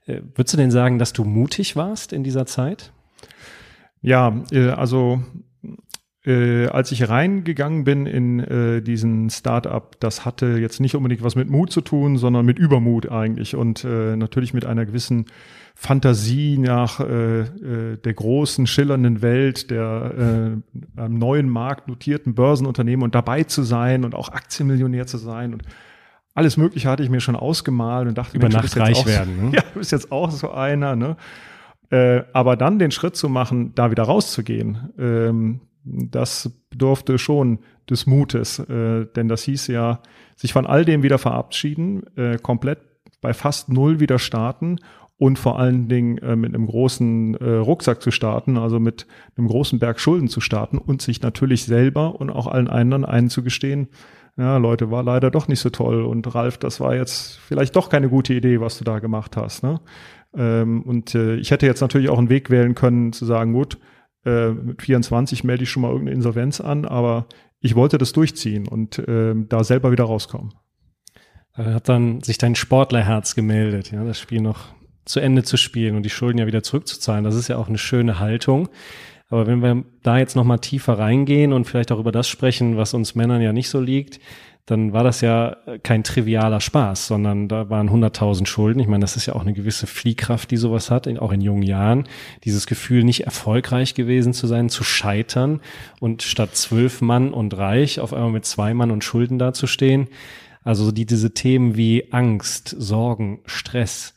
Äh, 0.07 0.21
würdest 0.35 0.55
du 0.55 0.59
denn 0.59 0.71
sagen, 0.71 0.99
dass 0.99 1.13
du 1.13 1.25
mutig 1.25 1.77
warst 1.77 2.13
in 2.13 2.25
dieser 2.25 2.47
Zeit? 2.47 2.93
Ja, 4.03 4.43
äh, 4.51 4.71
also 4.71 5.23
äh, 6.31 6.69
als 6.69 6.93
ich 6.93 7.09
reingegangen 7.09 7.83
bin 7.83 8.07
in 8.07 8.41
äh, 8.41 8.83
diesen 8.83 9.31
Startup, 9.31 9.99
das 9.99 10.25
hatte 10.25 10.59
jetzt 10.59 10.81
nicht 10.81 10.95
unbedingt 10.95 11.23
was 11.23 11.35
mit 11.35 11.51
Mut 11.51 11.73
zu 11.73 11.81
tun, 11.81 12.17
sondern 12.19 12.47
mit 12.47 12.59
Übermut 12.59 13.11
eigentlich 13.11 13.57
und 13.57 13.85
äh, 13.85 14.17
natürlich 14.17 14.55
mit 14.55 14.65
einer 14.65 14.87
gewissen 14.87 15.27
Fantasie 15.75 16.57
nach 16.59 17.01
äh, 17.01 17.41
äh, 17.41 17.97
der 17.97 18.15
großen, 18.15 18.67
schillernden 18.67 19.23
Welt, 19.23 19.71
der 19.71 20.61
äh, 20.97 21.01
am 21.01 21.19
neuen 21.19 21.49
Markt 21.49 21.89
notierten 21.89 22.35
Börsenunternehmen 22.35 23.03
und 23.03 23.15
dabei 23.15 23.43
zu 23.43 23.63
sein 23.63 24.05
und 24.05 24.15
auch 24.15 24.29
Aktienmillionär 24.29 25.07
zu 25.07 25.19
sein 25.19 25.53
und 25.53 25.65
alles 26.35 26.57
Mögliche 26.57 26.89
hatte 26.89 27.03
ich 27.03 27.11
mir 27.11 27.21
schon 27.21 27.35
ausgemalt 27.35 28.07
und 28.07 28.17
dachte, 28.17 28.37
über 28.37 28.49
Nacht 28.49 28.77
reich 28.77 29.05
werden. 29.05 29.51
Ne? 29.51 29.53
Ja, 29.57 29.63
du 29.73 29.81
bist 29.81 29.91
jetzt 29.91 30.13
auch 30.13 30.31
so 30.31 30.53
einer. 30.53 30.95
Ne? 30.95 31.17
Äh, 31.91 32.23
aber 32.33 32.57
dann 32.57 32.79
den 32.79 32.93
Schritt 32.93 33.17
zu 33.17 33.29
machen, 33.29 33.75
da 33.75 33.91
wieder 33.91 34.05
rauszugehen, 34.05 34.91
ähm, 34.97 35.61
das 35.85 36.51
bedurfte 36.71 37.19
schon 37.19 37.61
des 37.89 38.07
Mutes, 38.07 38.59
äh, 38.59 39.07
denn 39.17 39.29
das 39.29 39.43
hieß 39.45 39.69
ja, 39.69 40.03
sich 40.37 40.53
von 40.53 40.67
all 40.67 40.85
dem 40.85 41.03
wieder 41.03 41.19
verabschieden, 41.19 42.03
äh, 42.17 42.39
komplett 42.39 42.79
bei 43.21 43.35
fast 43.35 43.69
null 43.69 44.01
wieder 44.01 44.19
starten 44.19 44.79
und 45.19 45.39
vor 45.39 45.59
allen 45.59 45.89
Dingen 45.89 46.19
äh, 46.19 46.37
mit 46.37 46.55
einem 46.55 46.67
großen 46.67 47.35
äh, 47.35 47.51
Rucksack 47.57 48.01
zu 48.01 48.11
starten, 48.11 48.57
also 48.57 48.81
mit 48.81 49.07
einem 49.37 49.49
großen 49.49 49.79
Berg 49.79 50.01
Schulden 50.01 50.29
zu 50.29 50.41
starten 50.41 50.79
und 50.79 51.03
sich 51.03 51.21
natürlich 51.21 51.65
selber 51.65 52.19
und 52.21 52.31
auch 52.31 52.47
allen 52.47 52.69
anderen 52.69 53.05
einzugestehen, 53.05 53.89
ja, 54.37 54.57
Leute, 54.57 54.91
war 54.91 55.03
leider 55.03 55.31
doch 55.31 55.49
nicht 55.49 55.61
so 55.61 55.69
toll 55.69 56.03
und 56.03 56.35
Ralf, 56.35 56.57
das 56.57 56.81
war 56.81 56.95
jetzt 56.95 57.39
vielleicht 57.41 57.77
doch 57.77 57.91
keine 57.91 58.09
gute 58.09 58.33
Idee, 58.33 58.61
was 58.61 58.79
du 58.79 58.85
da 58.85 58.99
gemacht 58.99 59.37
hast. 59.37 59.63
Ne? 59.63 59.81
Ähm, 60.35 60.83
und 60.83 61.15
äh, 61.15 61.35
ich 61.37 61.51
hätte 61.51 61.67
jetzt 61.67 61.81
natürlich 61.83 62.09
auch 62.09 62.19
einen 62.19 62.31
Weg 62.31 62.49
wählen 62.49 62.75
können, 62.75 63.13
zu 63.13 63.27
sagen, 63.27 63.53
gut, 63.53 63.79
äh, 64.25 64.51
mit 64.51 64.83
24 64.83 65.45
melde 65.45 65.65
ich 65.65 65.71
schon 65.71 65.83
mal 65.83 65.91
irgendeine 65.91 66.17
Insolvenz 66.17 66.61
an, 66.61 66.85
aber 66.85 67.27
ich 67.61 67.75
wollte 67.75 67.99
das 67.99 68.13
durchziehen 68.13 68.69
und 68.69 68.99
äh, 68.99 69.35
da 69.49 69.65
selber 69.65 69.93
wieder 69.93 70.05
rauskommen. 70.05 70.55
Da 71.57 71.75
hat 71.75 71.89
dann 71.89 72.23
sich 72.23 72.39
dein 72.39 72.55
Sportlerherz 72.55 73.35
gemeldet, 73.35 73.93
ja, 73.93 74.05
das 74.05 74.19
Spiel 74.19 74.41
noch 74.41 74.69
zu 75.05 75.21
Ende 75.21 75.43
zu 75.43 75.57
spielen 75.57 75.97
und 75.97 76.05
die 76.05 76.11
Schulden 76.11 76.39
ja 76.39 76.47
wieder 76.47 76.63
zurückzuzahlen. 76.63 77.25
Das 77.25 77.35
ist 77.35 77.49
ja 77.49 77.57
auch 77.57 77.69
eine 77.69 77.79
schöne 77.79 78.19
Haltung. 78.19 78.69
Aber 79.29 79.47
wenn 79.47 79.63
wir 79.63 79.85
da 80.03 80.19
jetzt 80.19 80.37
nochmal 80.37 80.59
tiefer 80.59 80.99
reingehen 80.99 81.53
und 81.53 81.65
vielleicht 81.65 81.93
auch 81.93 82.01
über 82.01 82.13
das 82.13 82.29
sprechen, 82.29 82.77
was 82.77 82.95
uns 82.95 83.15
Männern 83.15 83.41
ja 83.41 83.53
nicht 83.53 83.69
so 83.69 83.81
liegt, 83.81 84.21
dann 84.67 84.93
war 84.93 85.03
das 85.03 85.21
ja 85.21 85.57
kein 85.83 86.05
trivialer 86.05 86.61
Spaß, 86.61 87.09
sondern 87.09 87.49
da 87.49 87.71
waren 87.71 87.91
100.000 87.91 88.47
Schulden. 88.47 88.81
Ich 88.81 88.87
meine, 88.87 89.03
das 89.03 89.17
ist 89.17 89.27
ja 89.27 89.35
auch 89.35 89.41
eine 89.41 89.53
gewisse 89.53 89.87
Fliehkraft, 89.87 90.51
die 90.51 90.57
sowas 90.57 90.91
hat, 90.91 91.09
auch 91.19 91.33
in 91.33 91.41
jungen 91.41 91.63
Jahren. 91.63 92.05
Dieses 92.45 92.67
Gefühl, 92.67 93.03
nicht 93.03 93.25
erfolgreich 93.25 93.95
gewesen 93.95 94.33
zu 94.33 94.47
sein, 94.47 94.69
zu 94.69 94.85
scheitern 94.85 95.61
und 95.99 96.23
statt 96.23 96.55
zwölf 96.57 97.01
Mann 97.01 97.33
und 97.33 97.57
reich 97.57 97.99
auf 97.99 98.13
einmal 98.13 98.31
mit 98.31 98.45
zwei 98.45 98.75
Mann 98.75 98.91
und 98.91 99.03
Schulden 99.03 99.39
dazustehen. 99.39 100.09
Also 100.63 100.93
die, 100.93 101.07
diese 101.07 101.33
Themen 101.35 101.77
wie 101.77 102.13
Angst, 102.13 102.75
Sorgen, 102.79 103.41
Stress, 103.47 104.15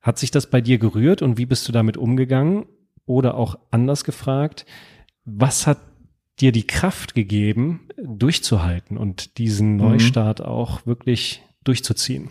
hat 0.00 0.18
sich 0.18 0.30
das 0.30 0.50
bei 0.50 0.60
dir 0.60 0.78
gerührt 0.78 1.22
und 1.22 1.38
wie 1.38 1.46
bist 1.46 1.68
du 1.68 1.72
damit 1.72 1.96
umgegangen? 1.96 2.66
Oder 3.06 3.36
auch 3.36 3.58
anders 3.70 4.04
gefragt, 4.04 4.66
was 5.24 5.66
hat 5.66 5.78
dir 6.40 6.52
die 6.52 6.66
Kraft 6.66 7.14
gegeben, 7.14 7.88
durchzuhalten 7.96 8.96
und 8.96 9.38
diesen 9.38 9.72
mhm. 9.72 9.78
Neustart 9.78 10.40
mhm. 10.40 10.46
auch 10.46 10.86
wirklich 10.86 11.42
durchzuziehen? 11.64 12.30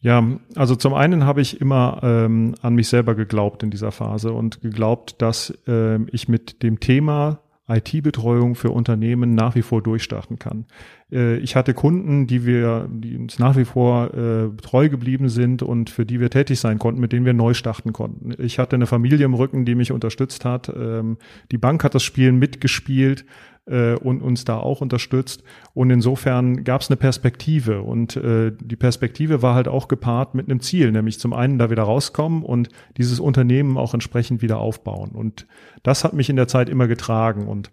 Ja, 0.00 0.22
also 0.54 0.76
zum 0.76 0.92
einen 0.92 1.24
habe 1.24 1.40
ich 1.40 1.62
immer 1.62 2.00
ähm, 2.02 2.54
an 2.60 2.74
mich 2.74 2.88
selber 2.88 3.14
geglaubt 3.14 3.62
in 3.62 3.70
dieser 3.70 3.90
Phase 3.90 4.32
und 4.34 4.60
geglaubt, 4.60 5.22
dass 5.22 5.50
äh, 5.66 5.98
ich 6.10 6.28
mit 6.28 6.62
dem 6.62 6.78
Thema 6.78 7.40
IT-Betreuung 7.68 8.54
für 8.54 8.70
Unternehmen 8.70 9.34
nach 9.34 9.54
wie 9.54 9.62
vor 9.62 9.82
durchstarten 9.82 10.38
kann. 10.38 10.66
Äh, 11.10 11.38
ich 11.38 11.56
hatte 11.56 11.72
Kunden, 11.72 12.26
die 12.26 12.44
wir, 12.44 12.88
die 12.90 13.16
uns 13.16 13.38
nach 13.38 13.56
wie 13.56 13.64
vor 13.64 14.12
äh, 14.12 14.50
treu 14.60 14.88
geblieben 14.88 15.28
sind 15.28 15.62
und 15.62 15.88
für 15.88 16.04
die 16.04 16.20
wir 16.20 16.30
tätig 16.30 16.60
sein 16.60 16.78
konnten, 16.78 17.00
mit 17.00 17.12
denen 17.12 17.24
wir 17.24 17.32
neu 17.32 17.54
starten 17.54 17.92
konnten. 17.92 18.34
Ich 18.38 18.58
hatte 18.58 18.76
eine 18.76 18.86
Familie 18.86 19.24
im 19.24 19.34
Rücken, 19.34 19.64
die 19.64 19.74
mich 19.74 19.92
unterstützt 19.92 20.44
hat. 20.44 20.70
Ähm, 20.76 21.16
die 21.50 21.58
Bank 21.58 21.84
hat 21.84 21.94
das 21.94 22.02
Spiel 22.02 22.32
mitgespielt 22.32 23.24
äh, 23.66 23.94
und 23.94 24.22
uns 24.22 24.44
da 24.44 24.58
auch 24.58 24.80
unterstützt. 24.80 25.42
Und 25.72 25.90
insofern 25.90 26.64
gab 26.64 26.80
es 26.80 26.90
eine 26.90 26.96
Perspektive. 26.96 27.82
Und 27.82 28.16
äh, 28.16 28.52
die 28.60 28.76
Perspektive 28.76 29.42
war 29.42 29.54
halt 29.54 29.68
auch 29.68 29.88
gepaart 29.88 30.34
mit 30.34 30.48
einem 30.48 30.60
Ziel, 30.60 30.92
nämlich 30.92 31.18
zum 31.18 31.32
einen 31.32 31.58
da 31.58 31.70
wieder 31.70 31.84
rauskommen 31.84 32.42
und 32.42 32.68
dieses 32.96 33.20
Unternehmen 33.20 33.76
auch 33.76 33.94
entsprechend 33.94 34.42
wieder 34.42 34.58
aufbauen. 34.58 35.10
Und 35.10 35.46
das 35.82 36.04
hat 36.04 36.12
mich 36.12 36.30
in 36.30 36.36
der 36.36 36.48
Zeit 36.48 36.68
immer 36.68 36.88
getragen. 36.88 37.48
Und 37.48 37.70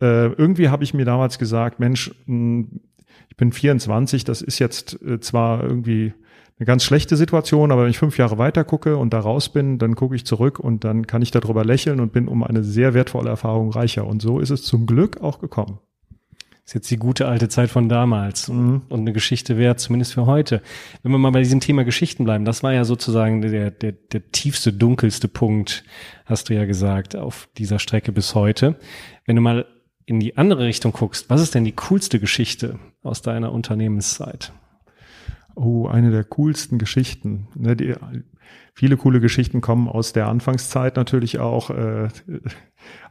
äh, 0.00 0.26
irgendwie 0.26 0.68
habe 0.68 0.84
ich 0.84 0.94
mir 0.94 1.04
damals 1.04 1.38
gesagt, 1.38 1.80
Mensch, 1.80 2.10
mh, 2.26 2.26
hm, 2.26 2.80
ich 3.28 3.36
bin 3.36 3.52
24, 3.52 4.24
das 4.24 4.40
ist 4.40 4.58
jetzt 4.58 5.00
äh, 5.02 5.20
zwar 5.20 5.62
irgendwie 5.62 6.14
eine 6.58 6.66
ganz 6.66 6.84
schlechte 6.84 7.16
Situation, 7.16 7.70
aber 7.70 7.82
wenn 7.82 7.90
ich 7.90 7.98
fünf 7.98 8.16
Jahre 8.16 8.38
weiter 8.38 8.64
gucke 8.64 8.96
und 8.96 9.12
da 9.12 9.20
raus 9.20 9.50
bin, 9.50 9.78
dann 9.78 9.94
gucke 9.94 10.16
ich 10.16 10.24
zurück 10.24 10.58
und 10.58 10.84
dann 10.84 11.06
kann 11.06 11.20
ich 11.20 11.30
darüber 11.30 11.64
lächeln 11.64 12.00
und 12.00 12.12
bin 12.12 12.28
um 12.28 12.42
eine 12.42 12.64
sehr 12.64 12.94
wertvolle 12.94 13.28
Erfahrung 13.28 13.70
reicher. 13.70 14.06
Und 14.06 14.22
so 14.22 14.40
ist 14.40 14.50
es 14.50 14.62
zum 14.62 14.86
Glück 14.86 15.20
auch 15.20 15.38
gekommen. 15.38 15.80
ist 16.64 16.72
jetzt 16.72 16.90
die 16.90 16.96
gute 16.96 17.28
alte 17.28 17.50
Zeit 17.50 17.68
von 17.68 17.90
damals 17.90 18.48
mhm. 18.48 18.82
und 18.88 19.00
eine 19.00 19.12
Geschichte 19.12 19.58
wert, 19.58 19.80
zumindest 19.80 20.14
für 20.14 20.24
heute. 20.24 20.62
Wenn 21.02 21.12
wir 21.12 21.18
mal 21.18 21.30
bei 21.30 21.42
diesem 21.42 21.60
Thema 21.60 21.84
Geschichten 21.84 22.24
bleiben, 22.24 22.46
das 22.46 22.62
war 22.62 22.72
ja 22.72 22.84
sozusagen 22.84 23.42
der, 23.42 23.70
der, 23.70 23.92
der 23.92 24.32
tiefste, 24.32 24.72
dunkelste 24.72 25.28
Punkt, 25.28 25.84
hast 26.24 26.48
du 26.48 26.54
ja 26.54 26.64
gesagt, 26.64 27.16
auf 27.16 27.50
dieser 27.58 27.78
Strecke 27.78 28.12
bis 28.12 28.34
heute. 28.34 28.76
Wenn 29.26 29.36
du 29.36 29.42
mal 29.42 29.66
in 30.06 30.20
die 30.20 30.38
andere 30.38 30.64
Richtung 30.64 30.92
guckst, 30.92 31.28
was 31.28 31.42
ist 31.42 31.54
denn 31.54 31.64
die 31.64 31.72
coolste 31.72 32.18
Geschichte 32.18 32.78
aus 33.02 33.20
deiner 33.20 33.52
Unternehmenszeit? 33.52 34.52
Oh, 35.56 35.86
eine 35.86 36.10
der 36.10 36.22
coolsten 36.22 36.78
Geschichten. 36.78 37.48
Ne, 37.54 37.74
die, 37.74 37.94
viele 38.76 38.96
coole 38.96 39.20
Geschichten 39.20 39.60
kommen 39.60 39.88
aus 39.88 40.12
der 40.12 40.28
Anfangszeit 40.28 40.96
natürlich 40.96 41.38
auch. 41.38 41.70
Äh, 41.70 42.08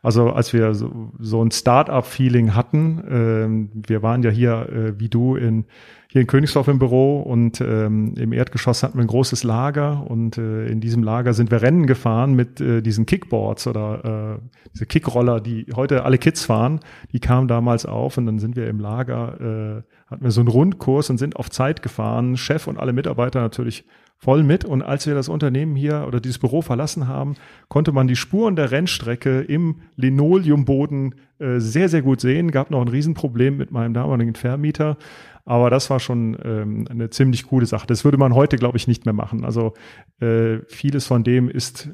also 0.02 0.30
als 0.32 0.54
wir 0.54 0.74
so, 0.74 1.44
ein 1.44 1.52
Start-up-Feeling 1.52 2.54
hatten, 2.54 3.70
äh, 3.74 3.88
wir 3.90 4.04
waren 4.04 4.24
ja 4.24 4.30
hier 4.30 4.70
äh, 4.70 5.00
wie 5.00 5.10
du 5.10 5.36
in 5.36 5.66
hier 6.08 6.22
in 6.22 6.28
Königsdorf 6.28 6.70
im 6.70 6.80
Büro 6.80 7.20
und 7.20 7.60
ähm, 7.60 8.14
im 8.16 8.32
Erdgeschoss 8.32 8.84
hatten 8.84 8.98
wir 8.98 9.04
ein 9.04 9.08
großes 9.08 9.44
Lager 9.44 10.10
und 10.10 10.38
äh, 10.38 10.68
in 10.68 10.80
diesem 10.80 11.04
Lager 11.04 11.34
sind 11.34 11.52
wir 11.52 11.62
Rennen 11.62 11.88
gefahren 11.88 12.36
mit 12.36 12.60
diesen 12.60 13.06
Kickboards 13.06 13.68
oder 13.68 14.40
diese 14.74 14.86
Kickroller, 14.86 15.42
die 15.42 15.66
heute 15.76 16.06
alle 16.06 16.18
Kids 16.18 16.46
fahren. 16.46 16.80
Die 17.12 17.20
kamen 17.20 17.50
damals 17.50 17.86
auf 17.86 18.18
und 18.18 18.28
dann 18.28 18.40
sind 18.40 18.56
wir 18.56 18.70
im 18.70 18.80
Lager, 18.80 19.84
hatten 20.08 20.24
wir 20.24 20.32
so 20.32 20.40
einen 20.40 20.48
Rundkurs 20.48 21.10
und 21.10 21.18
sind 21.18 21.36
auf 21.36 21.50
Zeit 21.50 21.82
gefahren. 21.82 22.38
Chef 22.38 22.68
und 22.68 22.78
alle 22.80 22.94
Mitarbeiter 22.94 23.42
natürlich 23.42 23.84
voll 24.18 24.44
mit. 24.44 24.66
Und 24.66 24.82
als 24.82 25.08
wir 25.08 25.14
das 25.14 25.30
Unternehmen 25.30 25.76
hier 25.76 26.06
oder 26.08 26.20
dieses 26.20 26.40
Büro 26.40 26.62
verlassen 26.62 27.08
haben, 27.08 27.36
konnte 27.68 27.92
man 27.92 28.08
die 28.08 28.16
Spuren 28.16 28.56
der 28.56 28.72
Rennstrecke 28.72 29.42
im 29.42 29.82
Linoleumboden 29.96 31.16
äh, 31.40 31.60
sehr, 31.60 31.90
sehr 31.90 32.02
gut 32.02 32.22
sehen. 32.22 32.52
Gab 32.52 32.72
noch 32.72 32.82
ein 32.82 32.88
Riesenproblem 32.88 33.58
mit 33.58 33.72
meinem 33.72 33.94
damaligen 33.94 34.36
Vermieter. 34.36 34.98
Aber 35.46 35.70
das 35.70 35.90
war 35.90 36.00
schon 36.00 36.38
ähm, 36.44 36.88
eine 36.90 37.12
ziemlich 37.12 37.46
coole 37.48 37.68
Sache. 37.68 37.86
Das 37.88 38.04
würde 38.04 38.18
man 38.18 38.34
heute, 38.34 38.58
glaube 38.58 38.78
ich, 38.78 38.88
nicht 38.88 39.06
mehr 39.06 39.14
machen. 39.14 39.46
Also 39.46 39.74
äh, 40.20 40.58
vieles 40.68 41.06
von 41.06 41.24
dem 41.24 41.50
ist 41.50 41.90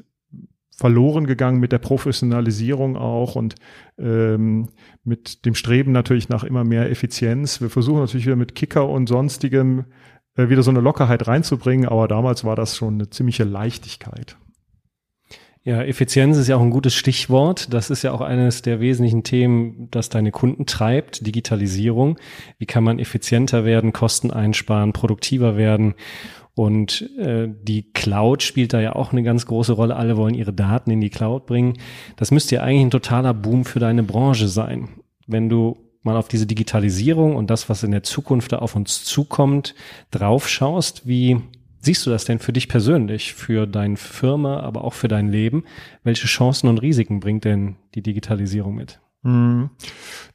verloren 0.74 1.26
gegangen 1.26 1.60
mit 1.60 1.70
der 1.70 1.78
Professionalisierung 1.78 2.96
auch 2.96 3.36
und 3.36 3.54
ähm, 3.98 4.68
mit 5.04 5.44
dem 5.44 5.54
Streben 5.54 5.92
natürlich 5.92 6.28
nach 6.28 6.44
immer 6.44 6.64
mehr 6.64 6.90
Effizienz. 6.90 7.60
Wir 7.60 7.68
versuchen 7.68 8.00
natürlich 8.00 8.26
wieder 8.26 8.36
mit 8.36 8.54
Kicker 8.54 8.88
und 8.88 9.06
sonstigem 9.06 9.84
äh, 10.36 10.48
wieder 10.48 10.62
so 10.62 10.70
eine 10.70 10.80
Lockerheit 10.80 11.26
reinzubringen, 11.26 11.88
aber 11.88 12.08
damals 12.08 12.44
war 12.44 12.56
das 12.56 12.76
schon 12.76 12.94
eine 12.94 13.10
ziemliche 13.10 13.44
Leichtigkeit. 13.44 14.36
Ja, 15.64 15.80
Effizienz 15.80 16.38
ist 16.38 16.48
ja 16.48 16.56
auch 16.56 16.62
ein 16.62 16.70
gutes 16.70 16.92
Stichwort. 16.92 17.72
Das 17.72 17.88
ist 17.88 18.02
ja 18.02 18.10
auch 18.10 18.20
eines 18.20 18.62
der 18.62 18.80
wesentlichen 18.80 19.22
Themen, 19.22 19.86
das 19.92 20.08
deine 20.08 20.32
Kunden 20.32 20.66
treibt, 20.66 21.24
Digitalisierung. 21.24 22.18
Wie 22.58 22.66
kann 22.66 22.82
man 22.82 22.98
effizienter 22.98 23.64
werden, 23.64 23.92
Kosten 23.92 24.32
einsparen, 24.32 24.92
produktiver 24.92 25.56
werden? 25.56 25.94
Und 26.54 27.08
äh, 27.16 27.48
die 27.62 27.92
Cloud 27.92 28.42
spielt 28.42 28.72
da 28.72 28.80
ja 28.80 28.96
auch 28.96 29.12
eine 29.12 29.22
ganz 29.22 29.46
große 29.46 29.72
Rolle. 29.72 29.94
Alle 29.94 30.16
wollen 30.16 30.34
ihre 30.34 30.52
Daten 30.52 30.90
in 30.90 31.00
die 31.00 31.10
Cloud 31.10 31.46
bringen. 31.46 31.78
Das 32.16 32.32
müsste 32.32 32.56
ja 32.56 32.62
eigentlich 32.62 32.86
ein 32.86 32.90
totaler 32.90 33.32
Boom 33.32 33.64
für 33.64 33.78
deine 33.78 34.02
Branche 34.02 34.48
sein. 34.48 34.88
Wenn 35.28 35.48
du 35.48 35.78
mal 36.02 36.16
auf 36.16 36.28
diese 36.28 36.46
Digitalisierung 36.46 37.36
und 37.36 37.50
das, 37.50 37.68
was 37.68 37.82
in 37.82 37.90
der 37.90 38.02
Zukunft 38.02 38.52
da 38.52 38.58
auf 38.58 38.74
uns 38.74 39.04
zukommt, 39.04 39.74
draufschaust, 40.10 41.06
wie 41.06 41.40
siehst 41.80 42.06
du 42.06 42.10
das 42.10 42.24
denn 42.24 42.38
für 42.38 42.52
dich 42.52 42.68
persönlich, 42.68 43.34
für 43.34 43.66
deine 43.66 43.96
Firma, 43.96 44.60
aber 44.60 44.84
auch 44.84 44.94
für 44.94 45.08
dein 45.08 45.28
Leben? 45.28 45.64
Welche 46.04 46.26
Chancen 46.26 46.68
und 46.68 46.78
Risiken 46.78 47.20
bringt 47.20 47.44
denn 47.44 47.76
die 47.94 48.02
Digitalisierung 48.02 48.74
mit? 48.74 49.01
Mhm. 49.22 49.70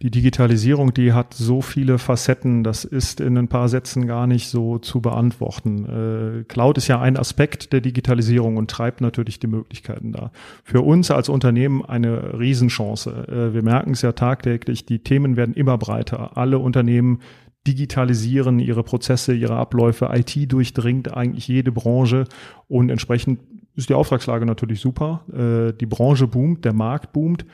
Die 0.02 0.12
Digitalisierung, 0.12 0.94
die 0.94 1.12
hat 1.12 1.34
so 1.34 1.62
viele 1.62 1.98
Facetten, 1.98 2.64
das 2.64 2.86
ist 2.86 3.20
in 3.20 3.38
ein 3.38 3.50
paar 3.50 3.68
Sätzen 3.68 4.08
gar 4.08 4.28
nicht 4.28 4.48
so 4.48 4.78
zu 4.78 5.02
beantworten. 5.02 6.40
Äh, 6.40 6.44
Cloud 6.46 6.78
ist 6.78 6.88
ja 6.88 7.02
ein 7.02 7.18
Aspekt 7.18 7.74
der 7.74 7.82
Digitalisierung 7.82 8.56
und 8.56 8.72
treibt 8.72 9.02
natürlich 9.02 9.40
die 9.40 9.48
Möglichkeiten 9.48 10.14
da. 10.14 10.32
Für 10.64 10.82
uns 10.82 11.12
als 11.12 11.28
Unternehmen 11.28 11.84
eine 11.84 12.40
Riesenchance. 12.40 13.10
Äh, 13.28 13.54
wir 13.54 13.62
merken 13.64 13.92
es 13.92 14.02
ja 14.02 14.14
tagtäglich, 14.14 14.86
die 14.86 15.00
Themen 15.00 15.36
werden 15.36 15.54
immer 15.54 15.78
breiter. 15.78 16.38
Alle 16.38 16.60
Unternehmen 16.60 17.20
digitalisieren 17.68 18.60
ihre 18.60 18.84
Prozesse, 18.84 19.34
ihre 19.34 19.58
Abläufe. 19.58 20.10
IT 20.14 20.50
durchdringt 20.50 21.14
eigentlich 21.14 21.50
jede 21.50 21.74
Branche 21.74 22.24
und 22.70 22.90
entsprechend 22.90 23.42
ist 23.76 23.90
die 23.90 23.94
Auftragslage 23.94 24.46
natürlich 24.46 24.80
super. 24.80 25.22
Äh, 25.32 25.74
die 25.74 25.86
Branche 25.86 26.28
boomt, 26.28 26.64
der 26.64 26.74
Markt 26.74 27.12
boomt. 27.12 27.46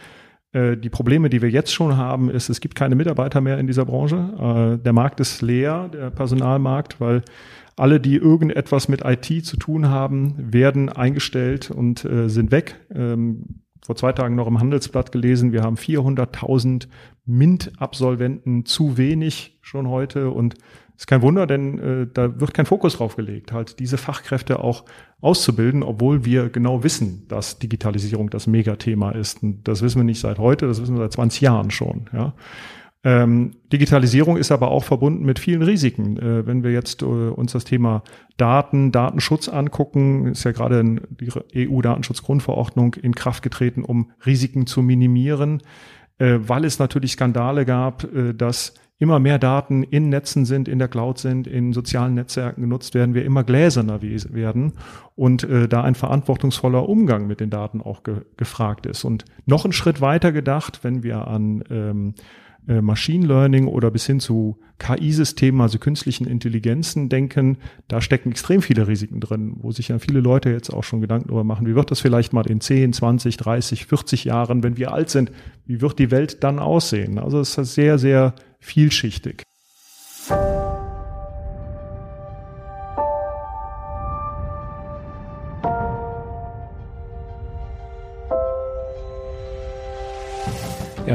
Äh, 0.53 0.77
die 0.77 0.89
Probleme, 0.89 1.29
die 1.29 1.41
wir 1.41 1.49
jetzt 1.49 1.73
schon 1.73 1.97
haben, 1.97 2.29
ist, 2.29 2.49
es 2.49 2.61
gibt 2.61 2.75
keine 2.75 2.95
Mitarbeiter 2.95 3.41
mehr 3.41 3.57
in 3.57 3.67
dieser 3.67 3.85
Branche. 3.85 4.77
Äh, 4.77 4.83
der 4.83 4.93
Markt 4.93 5.19
ist 5.19 5.41
leer, 5.41 5.89
der 5.91 6.11
Personalmarkt, 6.11 7.01
weil 7.01 7.23
alle, 7.75 7.99
die 7.99 8.15
irgendetwas 8.15 8.87
mit 8.87 9.03
IT 9.03 9.45
zu 9.45 9.57
tun 9.57 9.89
haben, 9.89 10.35
werden 10.37 10.89
eingestellt 10.89 11.71
und 11.71 12.05
äh, 12.05 12.29
sind 12.29 12.51
weg. 12.51 12.75
Ähm, 12.93 13.61
vor 13.83 13.95
zwei 13.95 14.13
Tagen 14.13 14.35
noch 14.35 14.47
im 14.47 14.59
Handelsblatt 14.59 15.11
gelesen, 15.11 15.51
wir 15.51 15.63
haben 15.63 15.75
400.000 15.75 16.87
MINT-Absolventen 17.25 18.65
zu 18.65 18.97
wenig 18.97 19.57
schon 19.61 19.87
heute 19.87 20.29
und 20.29 20.55
ist 20.95 21.07
kein 21.07 21.21
Wunder, 21.21 21.47
denn 21.47 21.79
äh, 21.79 22.07
da 22.13 22.39
wird 22.39 22.53
kein 22.53 22.65
Fokus 22.65 22.97
drauf 22.97 23.15
gelegt, 23.15 23.51
halt 23.51 23.79
diese 23.79 23.97
Fachkräfte 23.97 24.59
auch 24.59 24.85
auszubilden, 25.21 25.83
obwohl 25.83 26.25
wir 26.25 26.49
genau 26.49 26.83
wissen, 26.83 27.27
dass 27.27 27.59
Digitalisierung 27.59 28.29
das 28.29 28.45
Megathema 28.45 29.11
ist. 29.11 29.41
Und 29.41 29.67
das 29.67 29.81
wissen 29.81 29.99
wir 29.99 30.03
nicht 30.03 30.19
seit 30.19 30.37
heute, 30.37 30.67
das 30.67 30.81
wissen 30.81 30.95
wir 30.95 31.03
seit 31.03 31.13
20 31.13 31.41
Jahren 31.41 31.71
schon. 31.71 32.09
Ja. 32.13 32.33
Ähm, 33.05 33.51
Digitalisierung 33.71 34.37
ist 34.37 34.51
aber 34.51 34.71
auch 34.71 34.83
verbunden 34.83 35.25
mit 35.25 35.39
vielen 35.39 35.61
Risiken. 35.61 36.17
Äh, 36.17 36.47
wenn 36.47 36.63
wir 36.63 36.71
jetzt 36.71 37.01
äh, 37.01 37.05
uns 37.05 37.51
das 37.51 37.65
Thema 37.65 38.03
Daten, 38.37 38.93
Datenschutz 38.93 39.49
angucken, 39.49 40.27
ist 40.27 40.45
ja 40.45 40.51
gerade 40.51 41.01
die 41.09 41.67
EU-Datenschutzgrundverordnung 41.67 42.93
in 42.93 43.13
Kraft 43.13 43.43
getreten, 43.43 43.83
um 43.83 44.11
Risiken 44.25 44.67
zu 44.67 44.81
minimieren, 44.81 45.61
äh, 46.23 46.47
weil 46.47 46.63
es 46.63 46.79
natürlich 46.79 47.13
Skandale 47.13 47.65
gab, 47.65 48.05
äh, 48.15 48.33
dass 48.33 48.73
immer 48.97 49.19
mehr 49.19 49.39
Daten 49.39 49.83
in 49.83 50.07
Netzen 50.07 50.45
sind, 50.45 50.69
in 50.69 50.79
der 50.79 50.87
Cloud 50.87 51.17
sind, 51.17 51.45
in 51.45 51.73
sozialen 51.73 52.13
Netzwerken 52.13 52.61
genutzt 52.61 52.93
werden, 52.93 53.13
wir 53.13 53.25
immer 53.25 53.43
gläserner 53.43 54.01
werden 54.01 54.73
und 55.15 55.43
äh, 55.43 55.67
da 55.67 55.83
ein 55.83 55.95
verantwortungsvoller 55.95 56.87
Umgang 56.87 57.27
mit 57.27 57.41
den 57.41 57.49
Daten 57.49 57.81
auch 57.81 58.03
ge 58.03 58.21
gefragt 58.37 58.85
ist. 58.85 59.03
Und 59.03 59.25
noch 59.45 59.65
einen 59.65 59.73
Schritt 59.73 59.99
weiter 59.99 60.31
gedacht, 60.31 60.79
wenn 60.83 61.03
wir 61.03 61.27
an 61.27 61.63
ähm, 61.69 62.13
äh, 62.67 62.81
Machine 62.81 63.25
Learning 63.25 63.67
oder 63.67 63.91
bis 63.91 64.05
hin 64.05 64.19
zu 64.19 64.57
KI-Systemen, 64.79 65.61
also 65.61 65.79
künstlichen 65.79 66.25
Intelligenzen 66.25 67.09
denken, 67.09 67.57
da 67.87 68.01
stecken 68.01 68.31
extrem 68.31 68.61
viele 68.61 68.87
Risiken 68.87 69.19
drin, 69.19 69.55
wo 69.57 69.71
sich 69.71 69.89
ja 69.89 69.99
viele 69.99 70.19
Leute 70.19 70.49
jetzt 70.49 70.69
auch 70.69 70.83
schon 70.83 71.01
Gedanken 71.01 71.27
darüber 71.27 71.43
machen, 71.43 71.67
wie 71.67 71.75
wird 71.75 71.91
das 71.91 71.99
vielleicht 71.99 72.33
mal 72.33 72.49
in 72.49 72.61
10, 72.61 72.93
20, 72.93 73.37
30, 73.37 73.85
40 73.85 74.23
Jahren, 74.25 74.63
wenn 74.63 74.77
wir 74.77 74.93
alt 74.93 75.09
sind, 75.09 75.31
wie 75.65 75.81
wird 75.81 75.99
die 75.99 76.11
Welt 76.11 76.43
dann 76.43 76.59
aussehen? 76.59 77.19
Also 77.19 77.39
es 77.39 77.57
ist 77.57 77.75
sehr, 77.75 77.97
sehr 77.97 78.33
vielschichtig. 78.59 79.43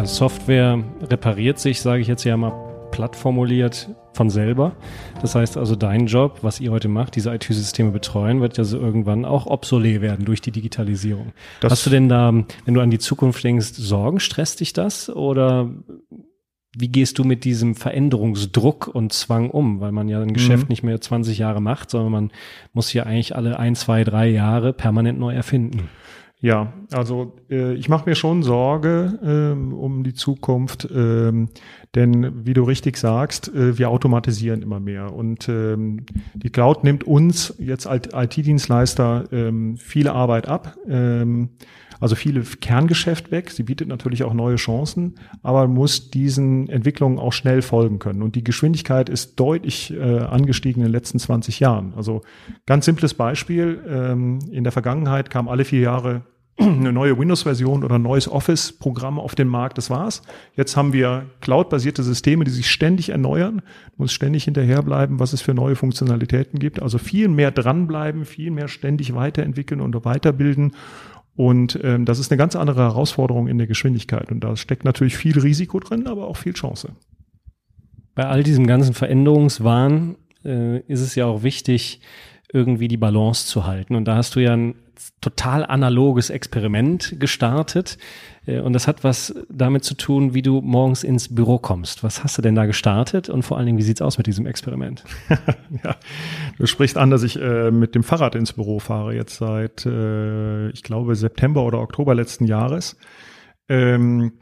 Software 0.08 0.82
repariert 1.02 1.58
sich, 1.58 1.80
sage 1.80 2.00
ich 2.00 2.08
jetzt 2.08 2.24
ja 2.24 2.36
mal 2.36 2.52
platt 2.90 3.14
formuliert, 3.14 3.90
von 4.14 4.30
selber. 4.30 4.74
Das 5.20 5.34
heißt 5.34 5.56
also, 5.56 5.76
dein 5.76 6.06
Job, 6.06 6.38
was 6.42 6.60
ihr 6.60 6.72
heute 6.72 6.88
macht, 6.88 7.14
diese 7.14 7.32
IT-Systeme 7.32 7.90
betreuen, 7.90 8.40
wird 8.40 8.56
ja 8.56 8.64
so 8.64 8.78
irgendwann 8.78 9.24
auch 9.24 9.46
obsolet 9.46 10.00
werden 10.00 10.24
durch 10.24 10.40
die 10.40 10.50
Digitalisierung. 10.50 11.32
Das 11.60 11.70
Hast 11.70 11.86
du 11.86 11.90
denn 11.90 12.08
da, 12.08 12.32
wenn 12.64 12.74
du 12.74 12.80
an 12.80 12.90
die 12.90 12.98
Zukunft 12.98 13.44
denkst, 13.44 13.74
Sorgen, 13.74 14.18
stresst 14.18 14.60
dich 14.60 14.72
das? 14.72 15.08
Oder 15.10 15.70
wie 16.76 16.88
gehst 16.88 17.18
du 17.18 17.24
mit 17.24 17.44
diesem 17.44 17.74
Veränderungsdruck 17.74 18.88
und 18.88 19.12
Zwang 19.12 19.50
um? 19.50 19.80
Weil 19.80 19.92
man 19.92 20.08
ja 20.08 20.20
ein 20.20 20.32
Geschäft 20.32 20.64
mhm. 20.64 20.70
nicht 20.70 20.82
mehr 20.82 21.00
20 21.00 21.38
Jahre 21.38 21.60
macht, 21.60 21.90
sondern 21.90 22.12
man 22.12 22.30
muss 22.72 22.92
ja 22.92 23.04
eigentlich 23.04 23.36
alle 23.36 23.58
ein, 23.58 23.76
zwei, 23.76 24.04
drei 24.04 24.28
Jahre 24.28 24.72
permanent 24.72 25.18
neu 25.18 25.34
erfinden. 25.34 25.88
Ja, 26.40 26.72
also 26.92 27.32
äh, 27.50 27.74
ich 27.74 27.88
mache 27.88 28.08
mir 28.08 28.14
schon 28.14 28.44
Sorge 28.44 29.18
ähm, 29.24 29.72
um 29.72 30.04
die 30.04 30.14
Zukunft, 30.14 30.88
ähm, 30.94 31.48
denn 31.96 32.46
wie 32.46 32.54
du 32.54 32.62
richtig 32.62 32.96
sagst, 32.96 33.52
äh, 33.52 33.76
wir 33.76 33.90
automatisieren 33.90 34.62
immer 34.62 34.78
mehr 34.78 35.12
und 35.12 35.48
ähm, 35.48 36.06
die 36.34 36.50
Cloud 36.50 36.84
nimmt 36.84 37.02
uns 37.02 37.54
jetzt 37.58 37.88
als 37.88 38.10
IT-Dienstleister 38.14 39.24
ähm, 39.32 39.78
viele 39.78 40.12
Arbeit 40.12 40.46
ab. 40.46 40.76
Ähm, 40.88 41.50
also 42.00 42.14
viele 42.14 42.40
Kerngeschäft 42.42 43.30
weg. 43.30 43.50
Sie 43.50 43.62
bietet 43.62 43.88
natürlich 43.88 44.24
auch 44.24 44.34
neue 44.34 44.56
Chancen, 44.56 45.16
aber 45.42 45.66
muss 45.68 46.10
diesen 46.10 46.68
Entwicklungen 46.68 47.18
auch 47.18 47.32
schnell 47.32 47.62
folgen 47.62 47.98
können. 47.98 48.22
Und 48.22 48.34
die 48.34 48.44
Geschwindigkeit 48.44 49.08
ist 49.08 49.38
deutlich 49.40 49.92
äh, 49.92 50.18
angestiegen 50.18 50.82
in 50.82 50.88
den 50.88 50.92
letzten 50.92 51.18
20 51.18 51.60
Jahren. 51.60 51.92
Also 51.96 52.22
ganz 52.66 52.84
simples 52.84 53.14
Beispiel. 53.14 53.82
Ähm, 53.88 54.38
in 54.50 54.64
der 54.64 54.72
Vergangenheit 54.72 55.30
kam 55.30 55.48
alle 55.48 55.64
vier 55.64 55.80
Jahre 55.80 56.22
eine 56.60 56.92
neue 56.92 57.16
Windows-Version 57.16 57.84
oder 57.84 57.96
ein 57.96 58.02
neues 58.02 58.28
Office-Programm 58.28 59.20
auf 59.20 59.36
den 59.36 59.46
Markt, 59.46 59.78
das 59.78 59.90
war's. 59.90 60.22
Jetzt 60.56 60.76
haben 60.76 60.92
wir 60.92 61.26
cloud-basierte 61.40 62.02
Systeme, 62.02 62.44
die 62.44 62.50
sich 62.50 62.68
ständig 62.68 63.10
erneuern, 63.10 63.62
muss 63.96 64.12
ständig 64.12 64.44
hinterherbleiben, 64.44 65.20
was 65.20 65.32
es 65.32 65.40
für 65.40 65.54
neue 65.54 65.76
Funktionalitäten 65.76 66.58
gibt. 66.58 66.82
Also 66.82 66.98
viel 66.98 67.28
mehr 67.28 67.52
dranbleiben, 67.52 68.24
viel 68.24 68.50
mehr 68.50 68.66
ständig 68.66 69.14
weiterentwickeln 69.14 69.80
und 69.80 70.04
weiterbilden. 70.04 70.72
Und 71.38 71.78
ähm, 71.84 72.04
das 72.04 72.18
ist 72.18 72.32
eine 72.32 72.36
ganz 72.36 72.56
andere 72.56 72.80
Herausforderung 72.80 73.46
in 73.46 73.58
der 73.58 73.68
Geschwindigkeit. 73.68 74.32
Und 74.32 74.40
da 74.40 74.56
steckt 74.56 74.84
natürlich 74.84 75.16
viel 75.16 75.38
Risiko 75.38 75.78
drin, 75.78 76.08
aber 76.08 76.26
auch 76.26 76.36
viel 76.36 76.52
Chance. 76.52 76.96
Bei 78.16 78.24
all 78.26 78.42
diesem 78.42 78.66
ganzen 78.66 78.92
Veränderungswahn 78.92 80.16
äh, 80.44 80.80
ist 80.80 81.00
es 81.00 81.14
ja 81.14 81.26
auch 81.26 81.44
wichtig, 81.44 82.00
irgendwie 82.52 82.88
die 82.88 82.96
Balance 82.96 83.46
zu 83.46 83.66
halten. 83.66 83.94
Und 83.94 84.06
da 84.06 84.16
hast 84.16 84.34
du 84.36 84.40
ja 84.40 84.54
ein 84.54 84.74
total 85.20 85.64
analoges 85.64 86.30
Experiment 86.30 87.16
gestartet. 87.18 87.98
Äh, 88.46 88.60
und 88.60 88.72
das 88.72 88.88
hat 88.88 89.04
was 89.04 89.34
damit 89.48 89.84
zu 89.84 89.94
tun, 89.94 90.34
wie 90.34 90.42
du 90.42 90.60
morgens 90.60 91.04
ins 91.04 91.34
Büro 91.34 91.58
kommst. 91.58 92.02
Was 92.02 92.24
hast 92.24 92.38
du 92.38 92.42
denn 92.42 92.54
da 92.54 92.66
gestartet 92.66 93.28
und 93.28 93.42
vor 93.42 93.56
allen 93.56 93.66
Dingen, 93.66 93.78
wie 93.78 93.82
sieht's 93.82 94.02
aus 94.02 94.18
mit 94.18 94.26
diesem 94.26 94.46
Experiment? 94.46 95.04
ja, 95.84 95.96
du 96.58 96.66
sprichst 96.66 96.96
an, 96.96 97.10
dass 97.10 97.22
ich 97.22 97.40
äh, 97.40 97.70
mit 97.70 97.94
dem 97.94 98.02
Fahrrad 98.02 98.34
ins 98.34 98.52
Büro 98.52 98.78
fahre, 98.78 99.14
jetzt 99.14 99.36
seit, 99.36 99.86
äh, 99.86 100.70
ich 100.70 100.82
glaube, 100.82 101.16
September 101.16 101.64
oder 101.64 101.80
Oktober 101.80 102.14
letzten 102.14 102.44
Jahres. 102.44 102.96
Ähm, 103.68 104.32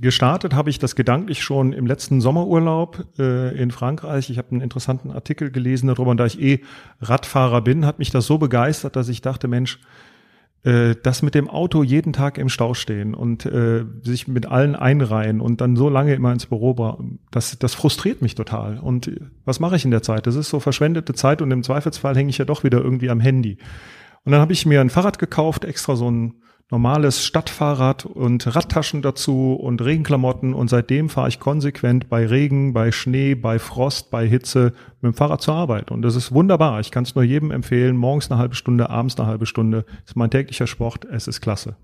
gestartet 0.00 0.54
habe 0.54 0.70
ich 0.70 0.78
das 0.78 0.96
gedanklich 0.96 1.42
schon 1.42 1.72
im 1.72 1.86
letzten 1.86 2.20
Sommerurlaub 2.20 3.06
äh, 3.18 3.56
in 3.56 3.70
Frankreich. 3.70 4.30
Ich 4.30 4.38
habe 4.38 4.50
einen 4.50 4.60
interessanten 4.60 5.10
Artikel 5.10 5.50
gelesen 5.50 5.86
darüber 5.86 6.10
und 6.10 6.16
da 6.16 6.26
ich 6.26 6.40
eh 6.40 6.60
Radfahrer 7.00 7.60
bin, 7.60 7.86
hat 7.86 7.98
mich 7.98 8.10
das 8.10 8.26
so 8.26 8.38
begeistert, 8.38 8.96
dass 8.96 9.08
ich 9.08 9.20
dachte, 9.20 9.46
Mensch, 9.46 9.78
äh, 10.64 10.96
das 11.00 11.22
mit 11.22 11.36
dem 11.36 11.48
Auto 11.48 11.84
jeden 11.84 12.12
Tag 12.12 12.38
im 12.38 12.48
Stau 12.48 12.74
stehen 12.74 13.14
und 13.14 13.46
äh, 13.46 13.84
sich 14.02 14.26
mit 14.26 14.46
allen 14.46 14.74
einreihen 14.74 15.40
und 15.40 15.60
dann 15.60 15.76
so 15.76 15.88
lange 15.88 16.14
immer 16.14 16.32
ins 16.32 16.46
Büro, 16.46 16.98
das, 17.30 17.58
das 17.58 17.74
frustriert 17.74 18.20
mich 18.20 18.34
total. 18.34 18.78
Und 18.78 19.10
was 19.44 19.60
mache 19.60 19.76
ich 19.76 19.84
in 19.84 19.92
der 19.92 20.02
Zeit? 20.02 20.26
Das 20.26 20.34
ist 20.34 20.48
so 20.48 20.58
verschwendete 20.58 21.14
Zeit 21.14 21.40
und 21.40 21.52
im 21.52 21.62
Zweifelsfall 21.62 22.16
hänge 22.16 22.30
ich 22.30 22.38
ja 22.38 22.44
doch 22.44 22.64
wieder 22.64 22.82
irgendwie 22.82 23.10
am 23.10 23.20
Handy. 23.20 23.58
Und 24.24 24.32
dann 24.32 24.40
habe 24.40 24.52
ich 24.52 24.66
mir 24.66 24.80
ein 24.80 24.90
Fahrrad 24.90 25.20
gekauft, 25.20 25.64
extra 25.64 25.94
so 25.94 26.10
ein 26.10 26.34
normales 26.70 27.24
Stadtfahrrad 27.24 28.06
und 28.06 28.54
Radtaschen 28.54 29.00
dazu 29.02 29.54
und 29.54 29.82
Regenklamotten 29.82 30.52
und 30.52 30.68
seitdem 30.68 31.08
fahre 31.08 31.28
ich 31.28 31.38
konsequent 31.38 32.08
bei 32.08 32.26
Regen, 32.26 32.72
bei 32.72 32.90
Schnee, 32.90 33.34
bei 33.34 33.58
Frost, 33.58 34.10
bei 34.10 34.26
Hitze 34.26 34.72
mit 35.00 35.12
dem 35.12 35.14
Fahrrad 35.14 35.42
zur 35.42 35.54
Arbeit 35.54 35.90
und 35.90 36.02
das 36.02 36.16
ist 36.16 36.32
wunderbar. 36.32 36.80
Ich 36.80 36.90
kann 36.90 37.04
es 37.04 37.14
nur 37.14 37.24
jedem 37.24 37.50
empfehlen, 37.52 37.96
morgens 37.96 38.30
eine 38.30 38.40
halbe 38.40 38.56
Stunde, 38.56 38.90
abends 38.90 39.18
eine 39.18 39.28
halbe 39.28 39.46
Stunde. 39.46 39.84
Das 39.84 40.10
ist 40.10 40.16
mein 40.16 40.30
täglicher 40.30 40.66
Sport, 40.66 41.04
es 41.04 41.28
ist 41.28 41.40
klasse. 41.40 41.76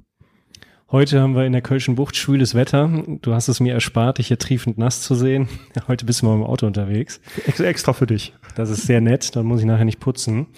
Heute 0.90 1.22
haben 1.22 1.34
wir 1.34 1.46
in 1.46 1.52
der 1.52 1.62
Kölschen 1.62 1.94
Bucht 1.94 2.16
schwüles 2.16 2.54
Wetter. 2.54 2.90
Du 3.22 3.32
hast 3.32 3.48
es 3.48 3.60
mir 3.60 3.72
erspart, 3.72 4.18
dich 4.18 4.26
hier 4.26 4.38
triefend 4.38 4.76
nass 4.76 5.00
zu 5.00 5.14
sehen. 5.14 5.48
Heute 5.88 6.04
bist 6.04 6.20
du 6.20 6.26
mal 6.26 6.34
im 6.34 6.42
Auto 6.42 6.66
unterwegs. 6.66 7.18
Extra 7.46 7.94
für 7.94 8.06
dich. 8.06 8.34
Das 8.56 8.68
ist 8.68 8.82
sehr 8.82 9.00
nett, 9.00 9.34
dann 9.34 9.46
muss 9.46 9.60
ich 9.60 9.66
nachher 9.66 9.86
nicht 9.86 10.00
putzen. 10.00 10.48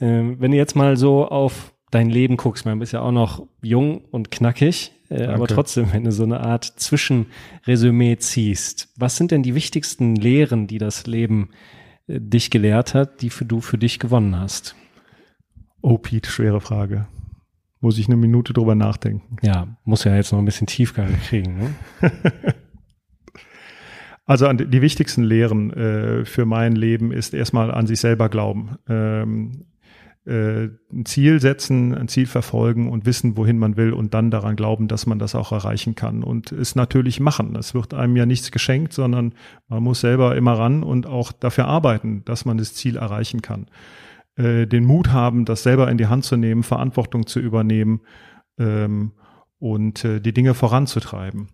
Ähm, 0.00 0.36
wenn 0.38 0.50
du 0.50 0.58
jetzt 0.58 0.76
mal 0.76 0.98
so 0.98 1.26
auf 1.26 1.73
dein 1.94 2.10
Leben 2.10 2.36
guckst, 2.36 2.64
man 2.66 2.78
bist 2.78 2.92
ja 2.92 3.00
auch 3.00 3.12
noch 3.12 3.46
jung 3.62 4.04
und 4.10 4.30
knackig, 4.30 4.92
äh, 5.10 5.26
aber 5.26 5.46
trotzdem, 5.46 5.92
wenn 5.92 6.04
du 6.04 6.12
so 6.12 6.24
eine 6.24 6.40
Art 6.40 6.64
Zwischenresümee 6.64 8.16
ziehst, 8.16 8.92
was 8.96 9.16
sind 9.16 9.30
denn 9.30 9.42
die 9.42 9.54
wichtigsten 9.54 10.16
Lehren, 10.16 10.66
die 10.66 10.78
das 10.78 11.06
Leben 11.06 11.50
äh, 12.06 12.20
dich 12.20 12.50
gelehrt 12.50 12.94
hat, 12.94 13.22
die 13.22 13.30
für 13.30 13.44
du 13.44 13.60
für 13.60 13.78
dich 13.78 13.98
gewonnen 13.98 14.38
hast? 14.38 14.74
Oh, 15.82 15.98
Pete, 15.98 16.30
schwere 16.30 16.60
Frage. 16.60 17.06
Muss 17.80 17.98
ich 17.98 18.06
eine 18.06 18.16
Minute 18.16 18.52
drüber 18.54 18.74
nachdenken. 18.74 19.36
Ja, 19.42 19.76
muss 19.84 20.04
ja 20.04 20.16
jetzt 20.16 20.32
noch 20.32 20.38
ein 20.38 20.46
bisschen 20.46 20.66
Tiefgang 20.66 21.18
kriegen. 21.28 21.58
Ne? 21.58 21.74
Also 24.26 24.50
die 24.50 24.80
wichtigsten 24.80 25.22
Lehren 25.22 25.70
äh, 25.72 26.24
für 26.24 26.46
mein 26.46 26.74
Leben 26.76 27.12
ist 27.12 27.34
erstmal 27.34 27.70
an 27.70 27.86
sich 27.86 28.00
selber 28.00 28.30
glauben. 28.30 28.78
Ähm, 28.88 29.66
äh, 30.26 30.68
ein 30.92 31.04
Ziel 31.04 31.40
setzen, 31.40 31.94
ein 31.94 32.08
Ziel 32.08 32.26
verfolgen 32.26 32.90
und 32.90 33.04
wissen, 33.04 33.36
wohin 33.36 33.58
man 33.58 33.76
will 33.76 33.92
und 33.92 34.14
dann 34.14 34.30
daran 34.30 34.56
glauben, 34.56 34.88
dass 34.88 35.06
man 35.06 35.18
das 35.18 35.34
auch 35.34 35.52
erreichen 35.52 35.94
kann 35.94 36.22
und 36.22 36.50
es 36.50 36.74
natürlich 36.74 37.20
machen. 37.20 37.54
Es 37.56 37.74
wird 37.74 37.92
einem 37.92 38.16
ja 38.16 38.24
nichts 38.24 38.50
geschenkt, 38.50 38.92
sondern 38.92 39.34
man 39.68 39.82
muss 39.82 40.00
selber 40.00 40.34
immer 40.36 40.54
ran 40.54 40.82
und 40.82 41.06
auch 41.06 41.32
dafür 41.32 41.66
arbeiten, 41.66 42.24
dass 42.24 42.44
man 42.44 42.56
das 42.56 42.74
Ziel 42.74 42.96
erreichen 42.96 43.42
kann. 43.42 43.66
Äh, 44.36 44.66
den 44.66 44.84
Mut 44.84 45.08
haben, 45.08 45.44
das 45.44 45.62
selber 45.62 45.90
in 45.90 45.98
die 45.98 46.06
Hand 46.06 46.24
zu 46.24 46.36
nehmen, 46.36 46.62
Verantwortung 46.62 47.26
zu 47.26 47.38
übernehmen 47.38 48.00
ähm, 48.58 49.12
und 49.58 50.04
äh, 50.04 50.20
die 50.20 50.32
Dinge 50.32 50.54
voranzutreiben. 50.54 51.48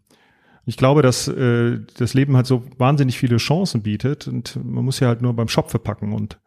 Ich 0.64 0.76
glaube, 0.76 1.02
dass 1.02 1.26
äh, 1.26 1.80
das 1.96 2.14
Leben 2.14 2.36
halt 2.36 2.46
so 2.46 2.64
wahnsinnig 2.78 3.18
viele 3.18 3.38
Chancen 3.38 3.82
bietet 3.82 4.28
und 4.28 4.58
man 4.64 4.84
muss 4.84 5.00
ja 5.00 5.08
halt 5.08 5.22
nur 5.22 5.34
beim 5.34 5.48
Schopfe 5.48 5.78
packen 5.78 6.12
und 6.12 6.38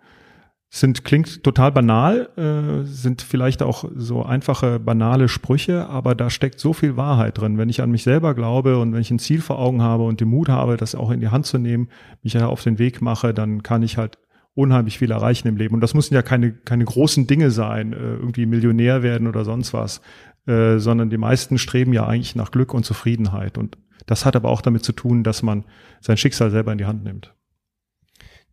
sind, 0.75 1.03
klingt 1.03 1.43
total 1.43 1.71
banal, 1.71 2.29
äh, 2.35 2.83
sind 2.83 3.21
vielleicht 3.21 3.61
auch 3.61 3.85
so 3.95 4.23
einfache, 4.23 4.79
banale 4.79 5.29
Sprüche, 5.29 5.87
aber 5.87 6.15
da 6.15 6.31
steckt 6.31 6.59
so 6.59 6.73
viel 6.73 6.97
Wahrheit 6.97 7.37
drin. 7.37 7.59
Wenn 7.59 7.69
ich 7.69 7.83
an 7.83 7.91
mich 7.91 8.01
selber 8.01 8.33
glaube 8.33 8.79
und 8.79 8.91
wenn 8.91 9.01
ich 9.01 9.11
ein 9.11 9.19
Ziel 9.19 9.39
vor 9.39 9.59
Augen 9.59 9.83
habe 9.83 10.03
und 10.03 10.19
den 10.19 10.29
Mut 10.29 10.49
habe, 10.49 10.75
das 10.75 10.95
auch 10.95 11.11
in 11.11 11.19
die 11.19 11.27
Hand 11.27 11.45
zu 11.45 11.59
nehmen, 11.59 11.89
mich 12.23 12.33
ja 12.33 12.47
auf 12.47 12.63
den 12.63 12.79
Weg 12.79 13.03
mache, 13.03 13.35
dann 13.35 13.61
kann 13.61 13.83
ich 13.83 13.99
halt 13.99 14.17
unheimlich 14.55 14.97
viel 14.97 15.11
erreichen 15.11 15.47
im 15.47 15.57
Leben. 15.57 15.75
Und 15.75 15.81
das 15.81 15.93
müssen 15.93 16.15
ja 16.15 16.23
keine, 16.23 16.53
keine 16.53 16.85
großen 16.85 17.27
Dinge 17.27 17.51
sein, 17.51 17.93
äh, 17.93 17.97
irgendwie 17.97 18.47
Millionär 18.47 19.03
werden 19.03 19.27
oder 19.27 19.45
sonst 19.45 19.75
was, 19.75 20.01
äh, 20.47 20.79
sondern 20.79 21.11
die 21.11 21.19
meisten 21.19 21.59
streben 21.59 21.93
ja 21.93 22.07
eigentlich 22.07 22.35
nach 22.35 22.49
Glück 22.49 22.73
und 22.73 22.83
Zufriedenheit. 22.83 23.59
Und 23.59 23.77
das 24.07 24.25
hat 24.25 24.35
aber 24.35 24.49
auch 24.49 24.61
damit 24.61 24.83
zu 24.83 24.93
tun, 24.93 25.23
dass 25.23 25.43
man 25.43 25.65
sein 26.01 26.17
Schicksal 26.17 26.49
selber 26.49 26.71
in 26.71 26.79
die 26.79 26.85
Hand 26.85 27.03
nimmt 27.03 27.35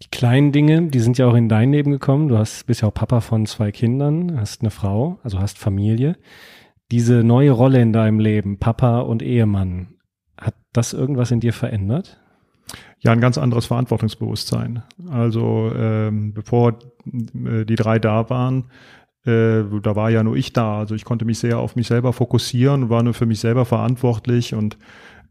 die 0.02 0.08
kleinen 0.10 0.52
Dinge, 0.52 0.88
die 0.88 1.00
sind 1.00 1.18
ja 1.18 1.26
auch 1.26 1.34
in 1.34 1.48
dein 1.48 1.72
Leben 1.72 1.90
gekommen. 1.90 2.28
Du 2.28 2.38
hast, 2.38 2.66
bist 2.66 2.82
ja 2.82 2.88
auch 2.88 2.94
Papa 2.94 3.20
von 3.20 3.46
zwei 3.46 3.70
Kindern, 3.70 4.38
hast 4.40 4.62
eine 4.62 4.70
Frau, 4.70 5.18
also 5.22 5.38
hast 5.38 5.58
Familie. 5.58 6.16
Diese 6.90 7.22
neue 7.22 7.50
Rolle 7.50 7.80
in 7.80 7.92
deinem 7.92 8.18
Leben, 8.18 8.58
Papa 8.58 9.00
und 9.00 9.22
Ehemann, 9.22 9.94
hat 10.38 10.54
das 10.72 10.92
irgendwas 10.92 11.30
in 11.30 11.40
dir 11.40 11.52
verändert? 11.52 12.18
Ja, 13.00 13.12
ein 13.12 13.20
ganz 13.20 13.38
anderes 13.38 13.66
Verantwortungsbewusstsein. 13.66 14.82
Also 15.08 15.70
ähm, 15.74 16.32
bevor 16.32 16.78
äh, 17.44 17.64
die 17.64 17.76
drei 17.76 17.98
da 17.98 18.30
waren, 18.30 18.70
äh, 19.24 19.62
da 19.82 19.96
war 19.96 20.10
ja 20.10 20.22
nur 20.22 20.36
ich 20.36 20.52
da. 20.52 20.78
Also 20.78 20.94
ich 20.94 21.04
konnte 21.04 21.24
mich 21.24 21.38
sehr 21.38 21.58
auf 21.58 21.76
mich 21.76 21.88
selber 21.88 22.12
fokussieren, 22.12 22.88
war 22.88 23.02
nur 23.02 23.14
für 23.14 23.26
mich 23.26 23.40
selber 23.40 23.64
verantwortlich 23.64 24.54
und 24.54 24.78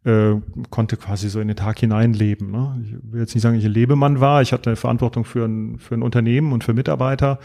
äh, 0.06 0.36
konnte 0.70 0.98
quasi 0.98 1.30
so 1.30 1.40
in 1.40 1.48
den 1.48 1.58
Tag 1.58 1.80
hineinleben. 1.80 2.52
Ne? 2.52 2.82
Ich 2.84 2.94
will 3.12 3.22
jetzt 3.22 3.36
nicht 3.36 3.44
sagen, 3.44 3.58
ich 3.58 3.66
Lebemann 3.66 4.20
war, 4.20 4.42
ich 4.42 4.54
hatte 4.54 4.76
Verantwortung 4.76 5.26
für 5.26 5.46
ein, 5.46 5.78
für 5.78 5.96
ein 5.96 6.04
Unternehmen 6.04 6.54
und 6.54 6.64
für 6.64 6.74
Mitarbeiter, 6.74 7.40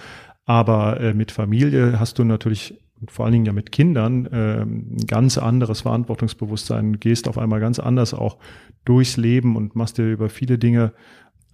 aber 0.45 1.01
äh, 1.01 1.15
mit 1.15 1.33
Familie 1.33 1.99
hast 1.99 2.19
du 2.19 2.25
natürlich 2.25 2.81
vor 3.09 3.25
allen 3.25 3.33
Dingen 3.33 3.47
ja 3.47 3.53
mit 3.53 3.73
Kindern 3.73 4.27
äh, 4.27 4.63
ein 4.63 4.97
ganz 5.07 5.37
anderes 5.37 5.83
Verantwortungsbewusstsein, 5.83 7.01
gehst 7.01 7.29
auf 7.29 7.39
einmal 7.39 7.61
ganz 7.61 7.79
anders 7.79 8.15
auch 8.15 8.39
durchs 8.85 9.17
Leben 9.17 9.57
und 9.57 9.77
machst 9.77 9.99
dir 9.99 10.11
über 10.11 10.29
viele 10.29 10.59
Dinge 10.59 10.93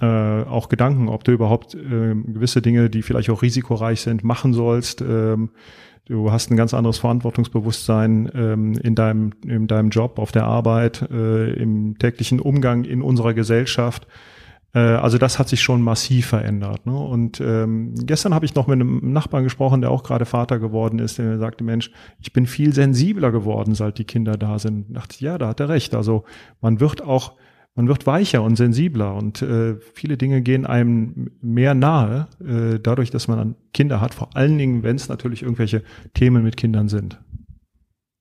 äh, 0.00 0.06
auch 0.06 0.68
Gedanken, 0.68 1.08
ob 1.08 1.24
du 1.24 1.32
überhaupt 1.32 1.74
äh, 1.74 2.14
gewisse 2.14 2.62
Dinge, 2.62 2.90
die 2.90 3.02
vielleicht 3.02 3.30
auch 3.30 3.42
risikoreich 3.42 4.00
sind, 4.00 4.24
machen 4.24 4.52
sollst. 4.52 5.02
Ähm, 5.02 5.50
Du 6.10 6.32
hast 6.32 6.50
ein 6.50 6.56
ganz 6.56 6.74
anderes 6.74 6.98
Verantwortungsbewusstsein 6.98 8.28
ähm, 8.34 8.72
in, 8.82 8.96
deinem, 8.96 9.30
in 9.46 9.68
deinem 9.68 9.90
Job, 9.90 10.18
auf 10.18 10.32
der 10.32 10.44
Arbeit, 10.44 11.08
äh, 11.08 11.52
im 11.52 11.98
täglichen 12.00 12.40
Umgang 12.40 12.82
in 12.82 13.00
unserer 13.00 13.32
Gesellschaft. 13.32 14.08
Äh, 14.74 14.80
also 14.80 15.18
das 15.18 15.38
hat 15.38 15.48
sich 15.48 15.62
schon 15.62 15.82
massiv 15.82 16.26
verändert. 16.26 16.84
Ne? 16.84 16.98
Und 16.98 17.40
ähm, 17.40 17.94
gestern 17.94 18.34
habe 18.34 18.44
ich 18.44 18.56
noch 18.56 18.66
mit 18.66 18.80
einem 18.80 19.12
Nachbarn 19.12 19.44
gesprochen, 19.44 19.82
der 19.82 19.92
auch 19.92 20.02
gerade 20.02 20.24
Vater 20.24 20.58
geworden 20.58 20.98
ist, 20.98 21.18
der 21.18 21.26
mir 21.26 21.38
sagte, 21.38 21.62
Mensch, 21.62 21.92
ich 22.20 22.32
bin 22.32 22.46
viel 22.46 22.72
sensibler 22.72 23.30
geworden, 23.30 23.76
seit 23.76 23.98
die 23.98 24.04
Kinder 24.04 24.36
da 24.36 24.58
sind. 24.58 24.86
Ich 24.88 24.94
dachte, 24.94 25.24
ja, 25.24 25.38
da 25.38 25.46
hat 25.46 25.60
er 25.60 25.68
recht. 25.68 25.94
Also 25.94 26.24
man 26.60 26.80
wird 26.80 27.02
auch 27.02 27.34
man 27.80 27.88
wird 27.88 28.06
weicher 28.06 28.42
und 28.42 28.56
sensibler 28.56 29.14
und 29.14 29.40
äh, 29.40 29.76
viele 29.94 30.18
Dinge 30.18 30.42
gehen 30.42 30.66
einem 30.66 31.30
mehr 31.40 31.72
nahe, 31.72 32.28
äh, 32.46 32.78
dadurch, 32.78 33.10
dass 33.10 33.26
man 33.26 33.54
Kinder 33.72 34.02
hat, 34.02 34.12
vor 34.12 34.36
allen 34.36 34.58
Dingen, 34.58 34.82
wenn 34.82 34.96
es 34.96 35.08
natürlich 35.08 35.42
irgendwelche 35.42 35.82
Themen 36.12 36.44
mit 36.44 36.58
Kindern 36.58 36.90
sind. 36.90 37.18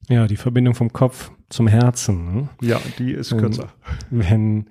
Ja, 0.07 0.27
die 0.27 0.37
Verbindung 0.37 0.75
vom 0.75 0.93
Kopf 0.93 1.31
zum 1.49 1.67
Herzen. 1.67 2.33
Ne? 2.33 2.49
Ja, 2.61 2.79
die 2.99 3.11
ist 3.11 3.37
kürzer. 3.37 3.67
Wenn, 4.09 4.67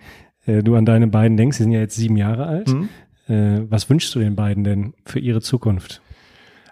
äh, 0.46 0.62
du 0.62 0.74
an 0.74 0.87
deine 0.87 1.07
beiden 1.07 1.37
denkst, 1.37 1.59
sie 1.59 1.64
sind 1.64 1.72
ja 1.72 1.81
jetzt 1.81 1.96
sieben 1.96 2.16
Jahre 2.16 2.46
alt, 2.46 2.68
mhm. 2.68 2.88
äh, 3.29 3.70
was 3.70 3.90
wünschst 3.90 4.14
du 4.14 4.20
den 4.20 4.37
beiden 4.37 4.64
denn 4.64 4.94
für 5.05 5.18
ihre 5.18 5.42
Zukunft? 5.42 6.01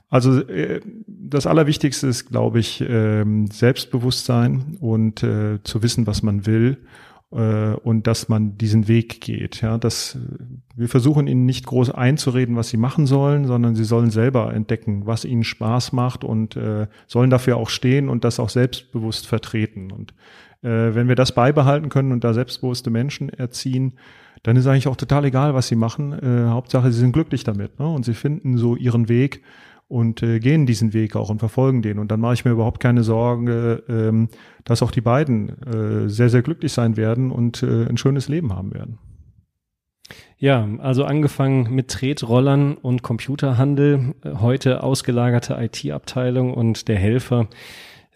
Also 0.09 0.41
äh, 0.41 0.81
das 1.07 1.47
Allerwichtigste 1.47 2.07
ist, 2.07 2.31
glaube 2.31 2.61
ich, 2.61 2.83
ähm, 2.89 3.49
Selbstbewusstsein 3.49 4.79
und 4.81 5.23
äh, 5.23 5.63
zu 5.65 5.83
wissen, 5.83 6.07
was 6.07 6.23
man 6.23 6.47
will 6.47 6.79
äh, 7.33 7.73
und 7.73 8.07
dass 8.07 8.29
man 8.29 8.57
diesen 8.57 8.89
Weg 8.89 9.21
geht. 9.21 9.61
Ja, 9.63 9.79
dass 9.79 10.19
wir 10.75 10.89
versuchen 10.89 11.27
ihnen 11.27 11.47
nicht 11.47 11.67
groß 11.67 11.91
einzureden, 11.91 12.57
was 12.57 12.69
sie 12.69 12.77
machen 12.77 13.07
sollen, 13.07 13.47
sondern 13.47 13.75
sie 13.75 13.85
sollen 13.85 14.11
selber 14.11 14.53
entdecken, 14.53 15.07
was 15.07 15.25
ihnen 15.25 15.45
Spaß 15.45 15.93
macht 15.93 16.25
und 16.25 16.57
äh, 16.57 16.87
sollen 17.07 17.31
dafür 17.31 17.57
auch 17.57 17.71
stehen 17.71 18.09
und 18.09 18.25
das 18.25 18.39
auch 18.39 18.51
selbstbewusst 18.51 19.27
vertreten. 19.27 19.91
Und 19.91 20.13
äh, 20.63 20.95
wenn 20.95 21.09
wir 21.09 21.17
das 21.17 21.33
beibehalten 21.33 21.89
können 21.89 22.13
und 22.13 22.25
da 22.25 22.35
selbstbewusste 22.35 22.91
Menschen 22.91 23.29
erziehen, 23.29 23.95
dann 24.43 24.57
ist 24.57 24.67
eigentlich 24.67 24.89
auch 24.89 24.97
total 24.97 25.25
egal, 25.25 25.55
was 25.55 25.69
sie 25.69 25.77
machen. 25.77 26.13
Äh, 26.13 26.49
Hauptsache, 26.49 26.93
sie 26.93 27.01
sind 27.01 27.13
glücklich 27.13 27.43
damit 27.43 27.79
ne? 27.79 27.89
und 27.89 28.05
sie 28.05 28.15
finden 28.15 28.59
so 28.59 28.77
ihren 28.77 29.09
Weg 29.09 29.43
und 29.89 30.23
äh, 30.23 30.41
gehen 30.41 30.67
diesen 30.67 30.93
Weg 30.93 31.15
auch 31.17 31.31
und 31.31 31.39
verfolgen 31.39 31.83
den. 31.83 31.99
Und 31.99 32.11
dann 32.11 32.21
mache 32.21 32.35
ich 32.35 32.45
mir 32.45 32.51
überhaupt 32.51 32.81
keine 32.81 33.03
Sorge, 33.03 33.85
ähm, 33.89 34.29
dass 34.65 34.83
auch 34.83 34.91
die 34.91 35.01
beiden 35.01 35.49
äh, 35.63 36.09
sehr, 36.09 36.29
sehr 36.29 36.43
glücklich 36.43 36.73
sein 36.73 36.97
werden 36.97 37.31
und 37.31 37.63
äh, 37.63 37.87
ein 37.87 37.97
schönes 37.97 38.29
Leben 38.29 38.55
haben 38.55 38.75
werden. 38.75 38.99
Ja, 40.39 40.69
also 40.79 41.05
angefangen 41.05 41.75
mit 41.75 41.89
Tretrollern 41.89 42.75
und 42.75 43.03
Computerhandel, 43.03 44.15
heute 44.25 44.83
ausgelagerte 44.83 45.57
IT-Abteilung 45.59 46.53
und 46.53 46.89
der 46.89 46.97
Helfer, 46.97 47.49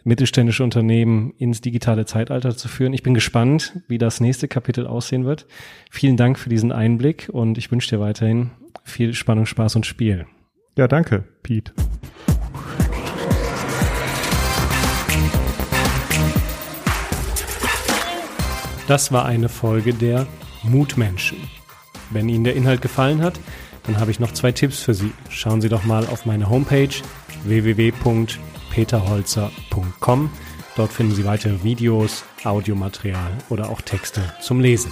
mittelständische 0.04 0.64
Unternehmen 0.64 1.32
ins 1.38 1.60
digitale 1.60 2.04
Zeitalter 2.04 2.56
zu 2.56 2.68
führen. 2.68 2.92
Ich 2.92 3.02
bin 3.02 3.14
gespannt, 3.14 3.80
wie 3.88 3.98
das 3.98 4.20
nächste 4.20 4.48
Kapitel 4.48 4.86
aussehen 4.86 5.24
wird. 5.24 5.46
Vielen 5.90 6.16
Dank 6.16 6.38
für 6.38 6.48
diesen 6.48 6.72
Einblick 6.72 7.28
und 7.32 7.58
ich 7.58 7.70
wünsche 7.70 7.90
dir 7.90 8.00
weiterhin 8.00 8.50
viel 8.84 9.14
Spannung, 9.14 9.46
Spaß 9.46 9.76
und 9.76 9.86
Spiel. 9.86 10.26
Ja, 10.80 10.88
danke, 10.88 11.22
Pete. 11.42 11.72
Das 18.88 19.12
war 19.12 19.26
eine 19.26 19.50
Folge 19.50 19.92
der 19.92 20.26
Mutmenschen. 20.62 21.36
Wenn 22.08 22.30
Ihnen 22.30 22.44
der 22.44 22.56
Inhalt 22.56 22.80
gefallen 22.80 23.20
hat, 23.20 23.38
dann 23.82 24.00
habe 24.00 24.10
ich 24.10 24.20
noch 24.20 24.32
zwei 24.32 24.52
Tipps 24.52 24.80
für 24.80 24.94
Sie. 24.94 25.12
Schauen 25.28 25.60
Sie 25.60 25.68
doch 25.68 25.84
mal 25.84 26.06
auf 26.06 26.24
meine 26.24 26.48
Homepage 26.48 26.88
www.peterholzer.com. 27.44 30.30
Dort 30.76 30.92
finden 30.94 31.14
Sie 31.14 31.26
weitere 31.26 31.62
Videos, 31.62 32.24
Audiomaterial 32.42 33.32
oder 33.50 33.68
auch 33.68 33.82
Texte 33.82 34.22
zum 34.40 34.60
Lesen. 34.60 34.90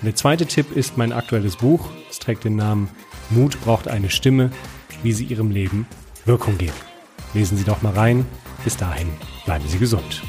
Und 0.00 0.04
der 0.04 0.14
zweite 0.14 0.46
Tipp 0.46 0.76
ist 0.76 0.96
mein 0.96 1.12
aktuelles 1.12 1.56
Buch. 1.56 1.90
Es 2.08 2.20
trägt 2.20 2.44
den 2.44 2.54
Namen 2.54 2.88
Mut 3.30 3.60
braucht 3.62 3.88
eine 3.88 4.10
Stimme 4.10 4.52
wie 5.02 5.12
sie 5.12 5.24
ihrem 5.24 5.50
Leben 5.50 5.86
Wirkung 6.24 6.58
geben. 6.58 6.74
Lesen 7.34 7.56
Sie 7.56 7.64
doch 7.64 7.82
mal 7.82 7.92
rein. 7.92 8.26
Bis 8.64 8.76
dahin 8.76 9.08
bleiben 9.44 9.66
Sie 9.68 9.78
gesund. 9.78 10.22